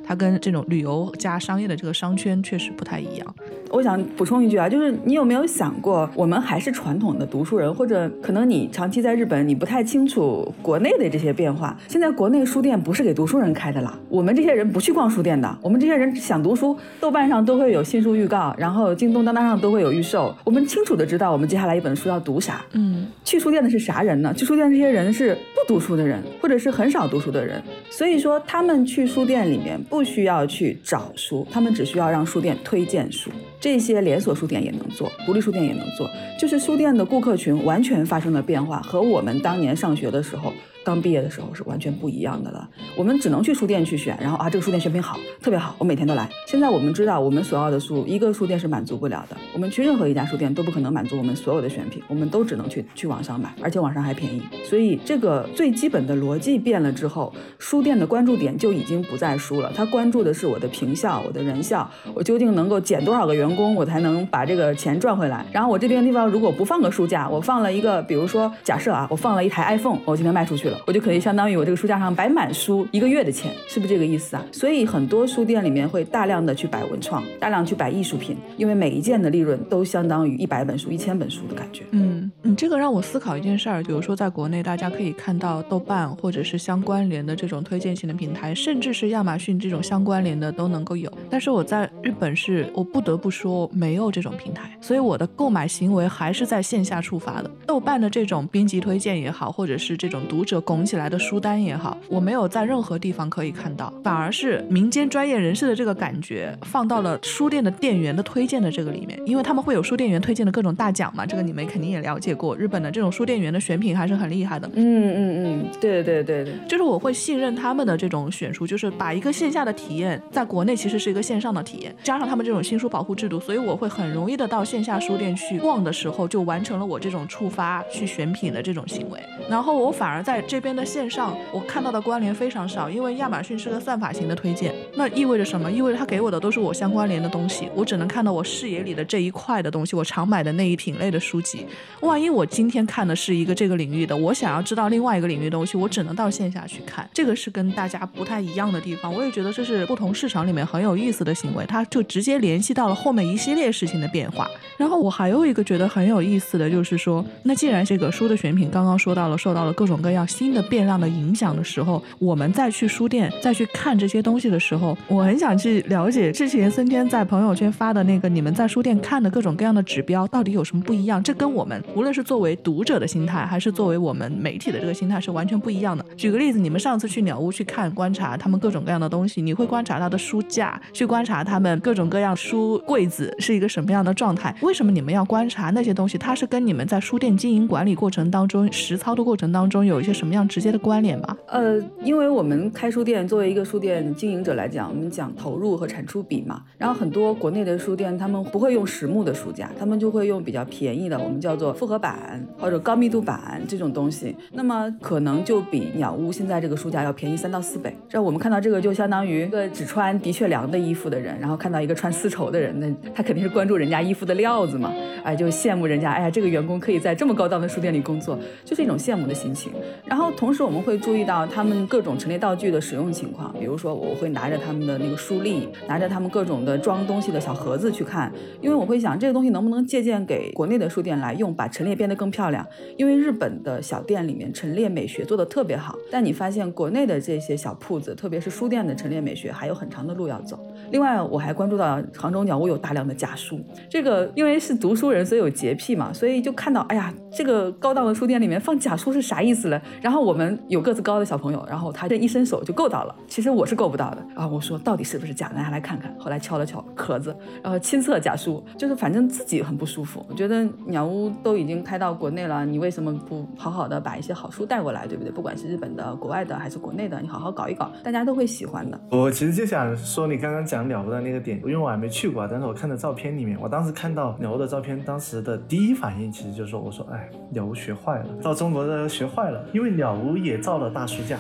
[0.10, 3.36] 它跟这种旅游加商业的这个商圈确实不太一样。
[3.70, 11.78] 我想补充一句啊，就是你有没有想过，我们还是传统的读书人，或者可能你长期在日本，你不太清楚国内的这些变化。
[11.88, 22.66] 现在国内书店不是给读书人开的啦，我们这些人不去逛书店的，我们这些人想读书，豆瓣上都会有新书预告，然后京东、当当上都会有预售，我们清楚的知道我们接下来一本书要读啥。
[22.72, 24.34] 嗯，去书店的是啥人呢？
[24.34, 33.30] 去书店这些人是不读书的人，或者是很少读书的人，所以说他们去书店里面不不需要去找书，他们只需要让书店推荐书。
[33.60, 40.54] 这些连锁书店也能做，独立书店也能做，就是书店的顾客群完全发生了变化，和我们当年上学的时候。
[40.90, 42.68] 刚毕业的时候是完全不一样的了，
[42.98, 46.28] 我们只能去书店去选，然后啊这个书店选品好，特别好，我每天都来。
[46.48, 54.42] 现在我们知道，我们所要的书一个书店是满足不了的，我们去任何一家书店都不可能满足我们所有的选品，我们都只能去去网上买，而且网上还便宜。
[54.64, 65.46] 所以这个最基本的逻辑变了之后，书店的关注点就已经不在书了，他关注的是我的平效、我的人效，我究竟能够减多少个员工，我才能把这个钱赚回来。
[65.52, 70.79] 然后我这边地方如果不放个书架，我放了一个，比如说假设啊，我放了一台 iPhone，我今天卖出去了。
[70.86, 74.46] 我就可以相当于我这个书架上摆满书一个月的钱，是不是这个意思啊？
[74.52, 81.84] 所以很多书店里面会大量的去摆文创，大量去摆艺术品，因为每一件的利润都相当于一百本书、一千本书的感觉。
[81.92, 91.12] 嗯，你这个让我思考一件事儿，比如说在国内，大家可以看到豆瓣或者是相关联的这种推荐型的平台，甚至是亚马逊这种相关联的都能够有。
[91.30, 97.52] 但是我在日本是，我不得不说没有这种平台，所以我的购买行为还是在线下触发的。
[97.66, 101.10] 豆瓣的这种编辑推荐也好，或者是这种读者拱起来。
[101.10, 112.56] 的书单也好，我没有在任何地方可以看到，反而是民间专业人士的这个感觉放到了书店的店员的推荐的这个里面，因为他们会有书店员推荐的各种大奖嘛，这个你们肯定也了解过。
[112.56, 114.70] 日本的这种书店员的选品还是很厉害的。
[114.76, 129.20] 嗯嗯嗯，对对对对，就是我会信任他们的这种选书，就是把一个线下的体验，在国内其实是一个线上的体验，加上他们这种新书保护制度，所以我会很容易的到线下书店去逛的时候，就完成了我这种触发去选品的这种行为。
[129.50, 131.08] 然后我反而在这边的线。
[131.10, 135.72] 上我看到的关联非常少，因为亚马逊是个算法型的推荐，那意味着什么？
[135.72, 141.66] 意味着它给我的都是我相关联的东西，我只能看到我视野里的这一块的东西，我常买的那一品类的书籍。
[142.02, 147.10] 万一我今天看的是一个这个领域的，我想要知道另外一个领域的东西，我只能到线下去看。
[147.12, 154.48] 这个是跟大家不太一样的地方，我也觉得这是不同市场里面很有意思的行为，它就直接联系到了后面一系列事情的变化。
[154.78, 160.80] 然后我还有一个觉得很有意思的就是说，那既然这个书的选品刚刚说到了，受到了各种各样新的变。
[160.90, 171.22] 量的影响的时候，我们再去书店再去看这些东西的时候，我很想去了解之前森天在朋友圈发的那个你们在书店看的各种各样的指标到底有什么不一样？
[171.22, 176.04] 这跟我们无论是作为读者的心态，还是作为我们媒体的这个心态是完全不一样的。
[176.18, 184.56] 举个例子，你们上次去鸟屋去看观察他们各种各样的东西，你会观察他的书架，去观察他们各种各样书柜子是一个什么样的状态？
[184.62, 186.18] 为什么你们要观察那些东西？
[186.18, 191.36] 它是跟你们在书店经营管理过程当中、实操的过程当中有一些什么么样直接的关联吧？
[191.48, 196.62] 呃，因为我们开书店，作为一个书店经营者来讲，我们讲投入和产出比嘛。
[196.78, 204.36] 然后很多国内的书店，他们不会用实木的书架，他们就会用比较便宜的，我们叫做复合板或者高密度板这种东西。
[204.54, 207.96] 那么可能就比鸟屋现在这个书架要便宜三到四倍。
[208.08, 219.72] 这我们看到这个，就相当于一个只穿的确良的衣服的人，然后看到一个穿丝绸的人，那他肯定是关注人家衣服的料子嘛，哎，就羡慕人家，哎呀，这个员工可以在这么高档的书店里工作，就是一种羡慕的心情。
[220.06, 232.68] 然后然后同时我们会注意到他们各种陈列道具的使用情况，比如说我会拿着他们的那个书立，拿着他们各种的装东西的小盒子去看，因为我会想这个东西能不能借鉴给国内的书店来用，把陈列变得更漂亮。
[232.98, 240.60] 因为日本的小店里面陈列美学做得特别好，但你发现国内的这些小铺子，特别是书店的陈列美学还有很长的路要走。
[240.92, 243.58] 另外，我还关注到杭州鸟屋有大量的假书，
[243.90, 249.82] 这个因为是读书人，所以有洁癖嘛，所以就看到，哎呀，这个高档的书店里面放假书是啥意思嘞？
[250.10, 254.48] 然后我们有个子高的小朋友，然后他这一伸手就够到了，其实我是够不到的啊。
[254.48, 255.52] 我说到底是不是假？
[255.54, 256.12] 拿下来看看。
[256.18, 260.26] 后来敲了敲壳子，然后亲测假书，就是反正自己很不舒服。
[260.28, 265.32] 我觉得鸟屋都已经开到国内了，你为什么不好好的把一些好书带过来，对不对？
[265.32, 269.00] 不管是日本的、国外的还是国内的，你好好搞一搞，大家都会喜欢的。
[269.12, 281.38] 我其实就想说你刚刚讲鸟屋的那个点，因为我还没去过，但是我看的照片里面，我当时看到鸟屋的照片，当时的第一反应其实就是说，我说，哎，鸟屋学坏了，到中国的学坏了，因为鸟屋也造了大书架，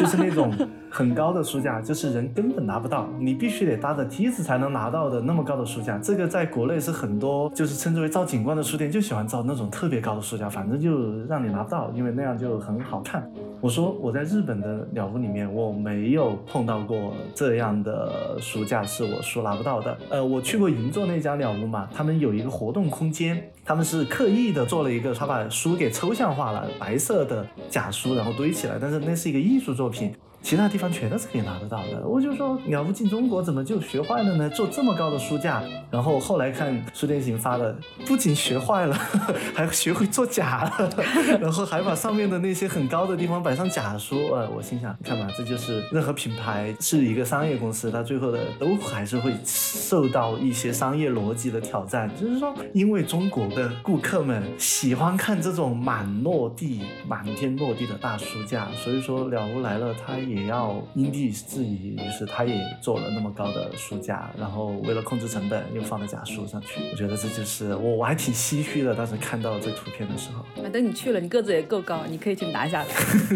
[0.00, 0.52] 就是那种
[0.90, 5.96] 很高的书架，就是人根本拿不到，你必须得搭着梯子才能拿到的那么高的书架。
[5.98, 13.30] 这个在国内是很多就是称之为造景观的书店就喜欢造那种特别高的书架，反正就让你拿不到，因为那样就很好看。
[13.60, 19.96] 我说我在日本的鸟屋里面，我没有碰到过这样的书架是我书拿不到的。
[20.08, 23.40] 呃，我去过银座那家鸟屋嘛，他们有一个活动空间，
[23.70, 30.12] 他们是刻意的做了一个，他把书给抽象化了，白色的假书然后堆起来，但是那是一个艺术作品。
[30.42, 34.48] 其他地方全都是可以拿得到的，我就说鸟屋进中国怎么就学坏了呢？
[34.50, 37.76] 做这么高的书架，然后后来看书店行发的，
[38.06, 38.94] 不仅学坏了，
[39.54, 40.90] 还学会做假了，
[41.40, 44.28] 然后还把上面的那些很高的地方摆上假书。
[44.32, 52.10] 呃，我心想，看吧，这就是任何品牌是一个商业公司，它最后的都还是会受到一些商业逻辑的挑战。
[52.18, 60.14] 就是说，因为中国的顾客们喜欢看这种满落地、满天落地的大书架，所以说鸟屋来了，它。
[60.34, 66.80] 也要因地制宜，于是他也做了那么高的书架，然后为了控制成本，又放了假书上去。
[66.90, 70.40] 我觉得这就是我我还挺唏嘘的，当时看到这图片的时候。
[70.64, 72.88] 啊等你去了，你个子也够高，你可以去拿下来。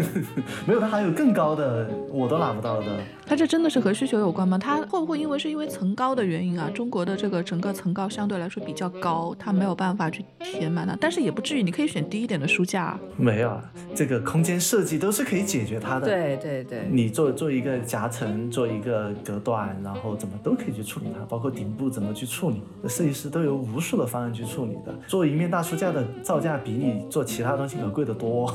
[0.65, 2.97] 没有，他还有更高的，我都拿不到的。
[3.25, 4.57] 他这真的是和需求有关吗？
[4.57, 6.69] 它会不会因为是因为层高的原因啊？
[6.73, 10.95] 中国的这个整个层高相对来说比较高，它没有办法去填满它。
[10.99, 12.97] 但是也不至于，你可以选低一点的书架。
[13.17, 13.59] 没有，
[13.95, 16.05] 这个空间设计都是可以解决它的。
[16.05, 16.87] 对对对。
[16.91, 24.93] 你做做一个夹层，做一个隔断，然后怎么都可以去处理它，包括顶部怎么去处理，设计师都有无数的方案去处理的。
[25.07, 28.51] 做一面大书架的造价比你做其他东西可贵得多，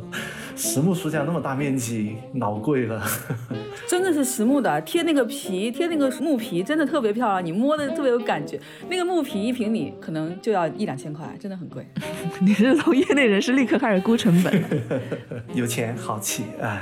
[0.54, 3.02] 实木书架那么大面积，老贵了。
[3.88, 8.58] 真的是实木的，贴那个皮，贴那个木皮，真的特别漂亮，你摸的特别有感觉。
[8.88, 11.86] 那个木皮一平米可能就要一两千块，真的很贵。
[12.40, 14.64] 你是从业内人士立刻开始估成本，
[15.54, 16.80] 有钱好气，哎。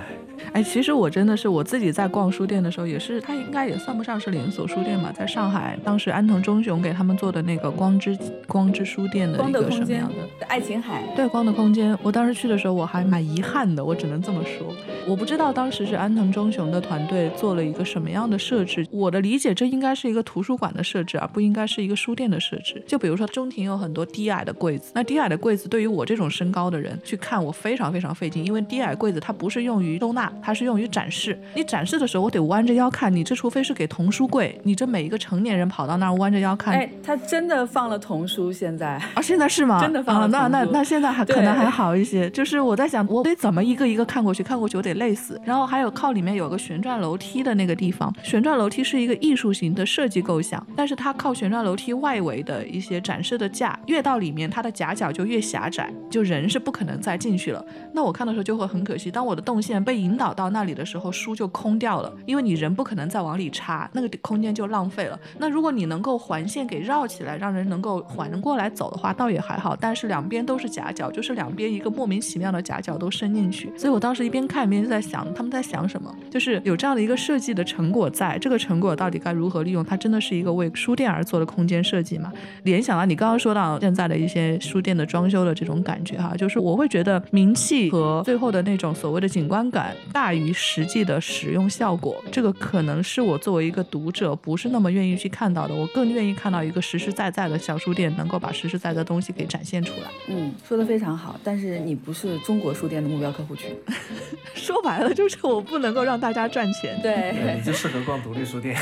[0.52, 8.16] 哎，其实我真的是我自己在逛书店的时候，也是它应该也算不上是连锁书店吧，在上海，当时安藤忠雄给他们做的那个光之
[8.46, 14.74] 光之书店的一个什么样的爱琴海，对光的空间，我当时去的时候我还蛮遗憾的，我只能这么说，
[15.06, 22.82] 我不知道当时是安藤忠雄的团队做了一个什么样的设置，我的理解这应该是一个图书馆的设置，而不应该是一个书店的设置。
[22.86, 30.27] 就比如说中庭有很多低矮的柜子，那低矮的柜子对于我这种身高的人去看我非常非常费劲，因为低矮柜子它不是用于收纳。
[30.42, 36.74] 它是用于展示，你展示的时候我得弯着腰看，你这除非是给童书柜，你这每一个成年人跑到那儿弯着腰看。
[36.74, 39.80] 哎，他真的放了童书，现在啊，现在是吗？
[39.80, 40.28] 真的放了。
[40.28, 45.40] 那那那现在还可能还好一些，就是我在想，我得怎么一个一个看过去，看过去我得累死。
[45.44, 57.64] 然后还有靠里面有个旋转楼梯的那个地方，旋转楼梯是一个艺术型的设计构想，但是它靠旋转楼梯外围的一些展示的架，越到里面它的夹角就越狭窄，就人是不可能再进去了。
[57.94, 60.17] 那我看的时候就会很可惜，当我的动线被引。
[60.18, 65.18] 导到那里的时候，书就空掉了，因为你人不可能再往里插，那个空间就浪费了。
[65.38, 69.76] 那如果你能够环线给绕起来，让人能够缓过来走的话，倒也还好。
[69.80, 76.12] 但是两边都是夹角，就是两边一个莫名其妙的夹角都伸进去，所以我当时一边看一边就在想，他们在想什么？
[76.28, 79.84] 就是有这样的一个设计的成果，在这个成果到底该如何利用？
[79.84, 82.32] 它真的是一个为书店而做的空间设计吗？
[82.64, 100.08] 联想到你刚刚说到现在的一些书店的装修的这种感觉哈，就是我会觉得名气和最后的那种所谓的景观感大于实际的使用效果，这个可能是我作为一个读者不是那么愿意去看到的，我更愿意看到一个实实在在的小书店能够把实实在在的东西给展现出来。
[100.28, 103.70] 嗯，说的非常好，但是你不是中国书店的目标客户群，
[104.54, 106.98] 说白了就是我不能够让大家赚钱。
[107.02, 108.74] 对，你就适合逛独立书店。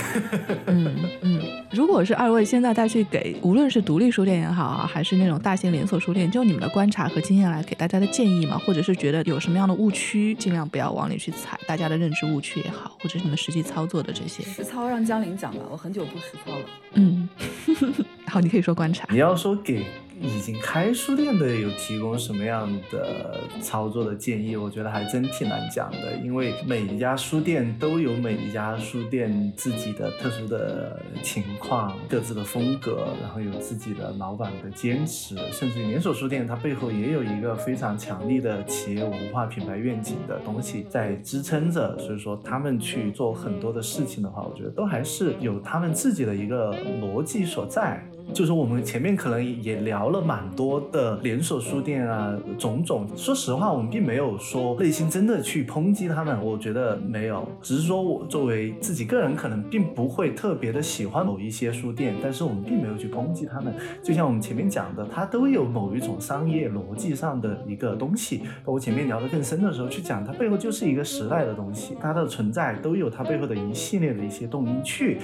[0.66, 1.40] 嗯嗯，
[1.72, 16.64] 如果是二位现在再去给，无论是独立书店也好啊，还是那种大型连锁书店，就你们的观察和经验来给大家的建议嘛，或者是觉得有什么样的误区，尽量不要往里去踩，大家的认知误区也好，或者是你们实际操作的这些实操，让江林讲吧，我很久不实操了。
[16.94, 17.28] 嗯，
[18.26, 19.06] 好，你可以说观察。
[19.10, 19.84] 你要说给。
[20.20, 24.56] 已经开书店的有提供什么样的操作的建议？
[24.56, 41.98] 我觉得还真挺难讲的，因为每一家书店都有每一家书店自己的特殊的情况、各自的风格，然后有自己的老板的坚持，甚至连锁书店它背后也有一个非常强力的企业文化、品牌愿景的东西在支撑着。
[41.98, 48.02] 所以说，他们去做很多的事情的话，我觉得都还是有他们自己的一个逻辑所在。
[48.32, 53.06] 就是我们前面可能也聊了蛮多的连锁书店啊，种种。
[53.16, 63.72] 说实话，我们并没有说内心真的去抨击他们，我觉得没有，只是说我作为自己个人，可能并不会特别的喜欢某一些书店，但是我们并没有去抨击他们。
[64.02, 68.42] 就像我们前面讲的，它都有某一种商业逻辑上的一个东西。
[68.64, 75.18] 包括前面聊得更深的时候去讲，它背后就是一个时代的东西，它的存在都有它背后的一系列的一些动因去。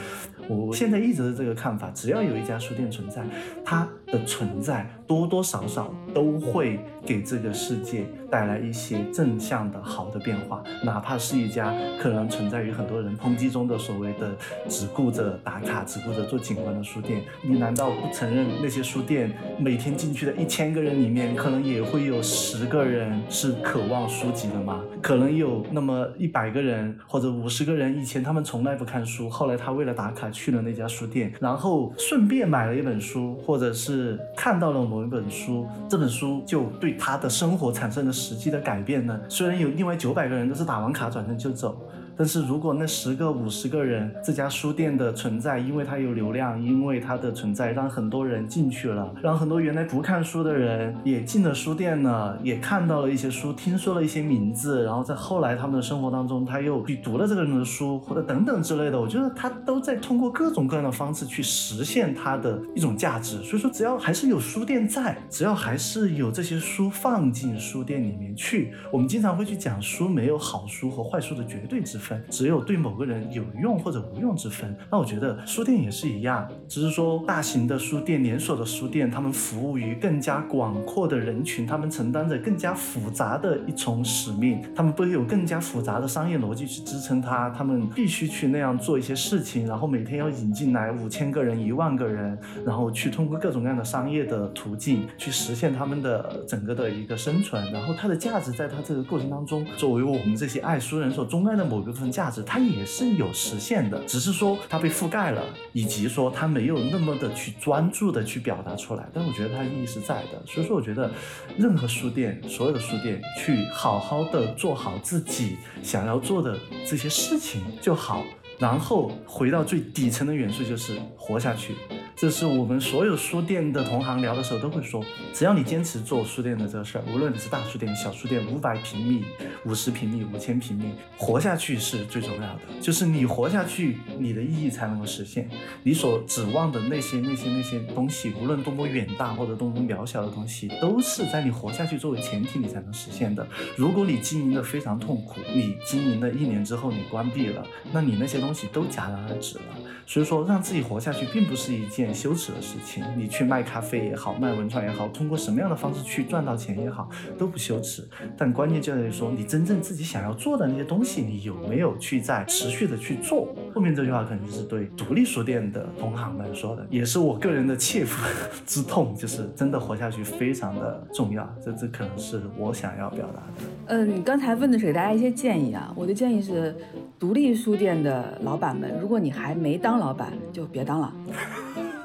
[0.49, 2.92] 我现在一直是这个看法，只要有一家书店。
[2.93, 3.23] 存在，
[3.65, 8.05] 它的存在多多少少都会给这个世界。
[8.31, 14.35] 带来一些正向的好的变化，哪怕是一家可能存在于很多人抨击中的所谓的
[14.71, 24.81] 只顾着打卡、只顾着做景观的书店，你难道不承认那些书店每天进去的一千个人里面，可能也会有十个人是渴望书籍的吗？
[25.03, 38.13] 可能有那么一百个人或者五十个人，以前他们从来不看书，后来他为了打卡去了那家书店，然后顺便买了一本书，或者是看到了某一本书，这本书就对他的生活产生了。
[38.13, 39.19] 实际的改变呢？
[39.29, 41.81] 虽然有另外九百个人都是打完卡转身就走。
[42.23, 63.43] 但是如果那十个、五十个人，这家书店的存在，因为它有流量，因为它的存在让很多人进去了，让很多原来不看书的人也进了书店了，也看到了一些书，听说了一些名字，然后在后来他们的生活当中，他又去读了这个人的书，或者等等之类的，我觉得他都在通过各种各样的方式去实现他的一种价值。
[63.43, 72.12] 所以说，只要还是有书店在，只要还是有这些书放进书店里面去，我们经常会去讲书没有好书和坏书的绝对之分。
[72.29, 74.75] 只有对某个人有用或者无用之分。
[74.91, 92.37] 那我觉得书店也是一样，只是说大型的书店、连锁的书店，他们服务于更加广阔的人群，他们承担着更加复杂的一重使命，他们背有更加复杂的商业逻辑去支撑它，他们必须去那样做一些事情，然后每天要引进来五千个人、一万个人，
[92.67, 101.92] 然后去通过各种各样的商业的途径去实现他们的整个的一个生存，然后它的价值在它这个过程当中，作为我们这些爱书人所钟爱的某个。
[101.93, 109.07] 部分价值它也是有实现的，只是说它被覆盖了，以及说它没有那么的去专注的去表达出来。
[109.13, 111.11] 但我觉得它意义是在的，所以说我觉得
[111.57, 118.25] 任何书店，所有的书店去好好的做好自己想要做的这些事情就好，
[118.59, 121.75] 然后回到最底层的元素就是活下去。
[122.23, 125.05] 这是我们所有书店的同行聊的时候都会说，
[125.35, 129.25] 只要你坚持做书店的这个事儿，无论你是大书店、小书店，五百平米、
[129.65, 132.61] 五十平米、五千平米，活下去是最重要的。
[132.81, 135.51] 就是你活下去，你的意义才能够实现。
[135.83, 143.45] 你所指望的那些、那些、那些东西，无论多么远大或者多么渺小的东西，都是在你活下去作为前提，你才能实现的。
[143.75, 149.65] 如果你经营的非常痛苦，你经营了一年之后你关闭了，那你那些东西都戛然而止了。
[150.05, 152.12] 所以说，让自己活下去，并不是一件。
[152.13, 153.03] 羞耻的事情。
[153.17, 157.09] 你去卖咖啡也好，卖文创也好，通过什么样的方式去赚到钱也好，
[157.39, 158.07] 都不羞耻。
[158.37, 163.49] 但关键就在于说，你真正自己想要做的那些东西，你有没有去在持续的去做？
[163.75, 168.23] 后面这句话可能就是对独立书店的同行们说的，也是我个人的切肤
[168.67, 171.49] 之痛，就是真的活下去非常的重要。
[171.65, 173.71] 这这可能是我想要表达的。
[173.87, 176.75] 嗯，你刚才问的是给大家一些建议啊，我的建议是，
[177.19, 181.13] 独立书店的老板们，如果你还没当老板，就别当了。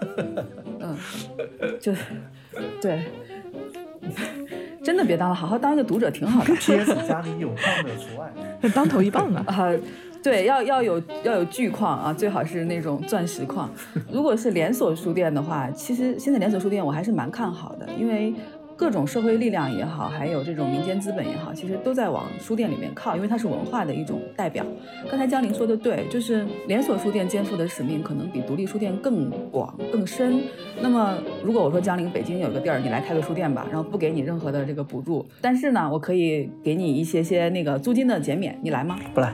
[0.80, 0.98] 嗯，
[1.80, 1.94] 就
[2.82, 3.04] 对，
[4.84, 6.56] 真的别当了，好好当一个读者挺好的。
[6.56, 8.32] 蝎子家里有矿的除外，
[8.74, 9.44] 当头一棒啊！
[9.48, 9.74] 啊，
[10.24, 13.70] 对，要要有要有巨矿啊，最好是那种钻石矿。
[14.12, 18.34] 如果是连锁书店的话，其实现在连锁书店我还是蛮看好的，因为。
[18.78, 24.64] 各种社会力量也好，还有这种民间资本也好，其实都在往书店里面靠，因为它是文化的一种代表。
[25.10, 30.40] 刚才江林说的对，就是连锁书店肩负的使命可能比独立书店更广更深。
[30.80, 39.00] 那么，如果我说江林北京有个地儿，你来开个书店吧，然后不给你任何的这个补助，但是呢，我可以给你一些些那个租金的减免，你来吗？
[39.12, 39.34] 不来。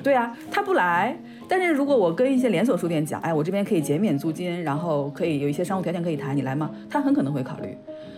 [0.00, 1.18] 对啊，他不来。
[1.56, 6.68] 但是如果我跟一些连锁书店讲，哎，我这边可以减免租金，然后可以有一些商务条件可以谈，你来吗？
[6.90, 7.76] 他很可能会考虑。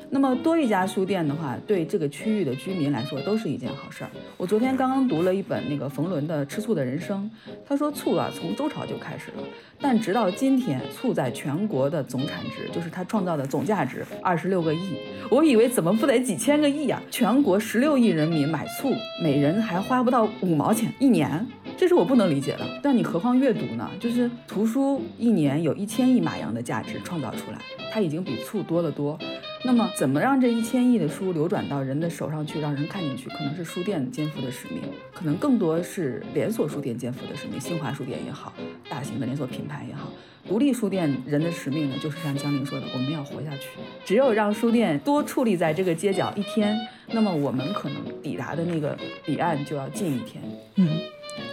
[0.09, 4.11] 那么多一家书店的话，对这个区域的居民来说都是一件好事儿。
[4.37, 7.29] 我昨天刚刚读了一本那个冯仑的《吃醋的人生》，
[7.67, 9.43] 他说醋啊从周朝就开始了，
[9.81, 14.97] 但直到今天，醋在全国的总产值，就是它创造的总价值二十六个亿。
[15.29, 17.03] 我以为怎么不得几千个亿呀？
[17.11, 18.93] 全国十六亿人民买醋，
[19.23, 21.47] 每人还花不到五毛钱一年。
[21.77, 23.91] 这是我不能理解的，但你何况阅读呢？
[24.01, 27.59] 就是图书一年有一千亿马洋的价值创造出来，
[27.93, 29.19] 它已经比醋多了多。
[29.65, 33.29] 那么，怎么让这一千亿的书流转到人的手上去，让人看进去？
[33.31, 34.81] 可能是书店肩负的使命，
[35.13, 37.61] 可能更多是连锁书店肩负的使命。
[37.61, 38.53] 新华书店也好，
[38.89, 40.13] 大型的连锁品牌也好，
[40.47, 43.69] 独立书店人的使命呢，就是像江玲说的，我们要活下去。
[44.05, 46.79] 只有让书店多矗立在这个街角一天，
[47.09, 50.43] 那么我们可能抵达的那个彼岸就要近一天。
[50.77, 51.01] 嗯。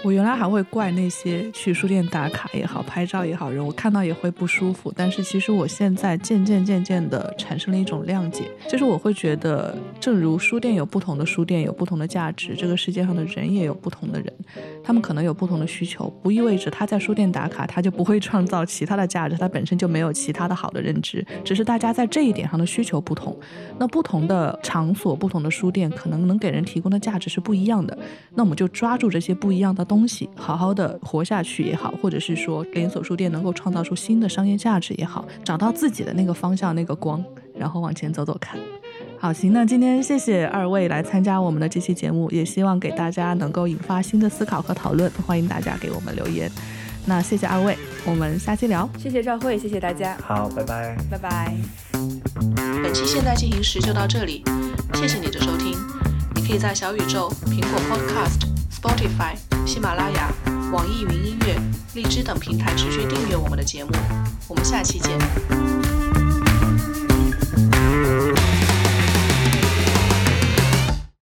[0.04, 4.94] 我原来还会怪那些去书店打卡也好、拍照也好人，我看到也会不舒服。
[4.96, 14.34] 但是其实我现在渐渐渐渐的产生了一种谅解，就是我会觉得，正如书店有不同的书店，有不同的价值，这个世界上的人也有不同的人，
[14.84, 23.38] 他们可能有不同的需求，不意味着他在书店打卡他就不会创造其他的价值，他本身就没有其他的好的认知，只是大家在这一点上的需求不同。
[23.80, 27.98] 那不同的场所、不同的书店，可能能给人提供的价值是不一样的。
[28.36, 29.84] 那我们就抓住这些不一样样的。
[29.94, 37.24] 东西好好的活下去也好，或者是说连锁书店能够创造出新的商业价值也好，找到自己的那个方向、那个光，
[37.56, 38.60] 然后往前走走看。
[39.20, 45.12] 好，行，那今天谢谢二位来参加我们的这期节目，也希望给大家能够引发新的思考和讨论。
[45.28, 46.50] 欢迎大家给我们留言。
[47.06, 48.90] 那谢谢二位，我们下期聊。
[48.98, 50.18] 谢谢赵慧，谢谢大家。
[50.26, 51.54] 好，拜拜，拜拜。
[52.82, 54.44] 本期现在进行时就到这里，
[54.96, 55.78] 谢谢你的收听。
[56.36, 58.53] 你可以在小宇宙、苹果 Podcast、
[58.84, 59.34] Spotify、
[59.66, 60.30] 喜马拉雅、
[60.74, 61.56] 网易云音乐、
[61.94, 63.92] 荔枝等平台持续订阅我们的节目，
[64.50, 65.18] 我们下期见。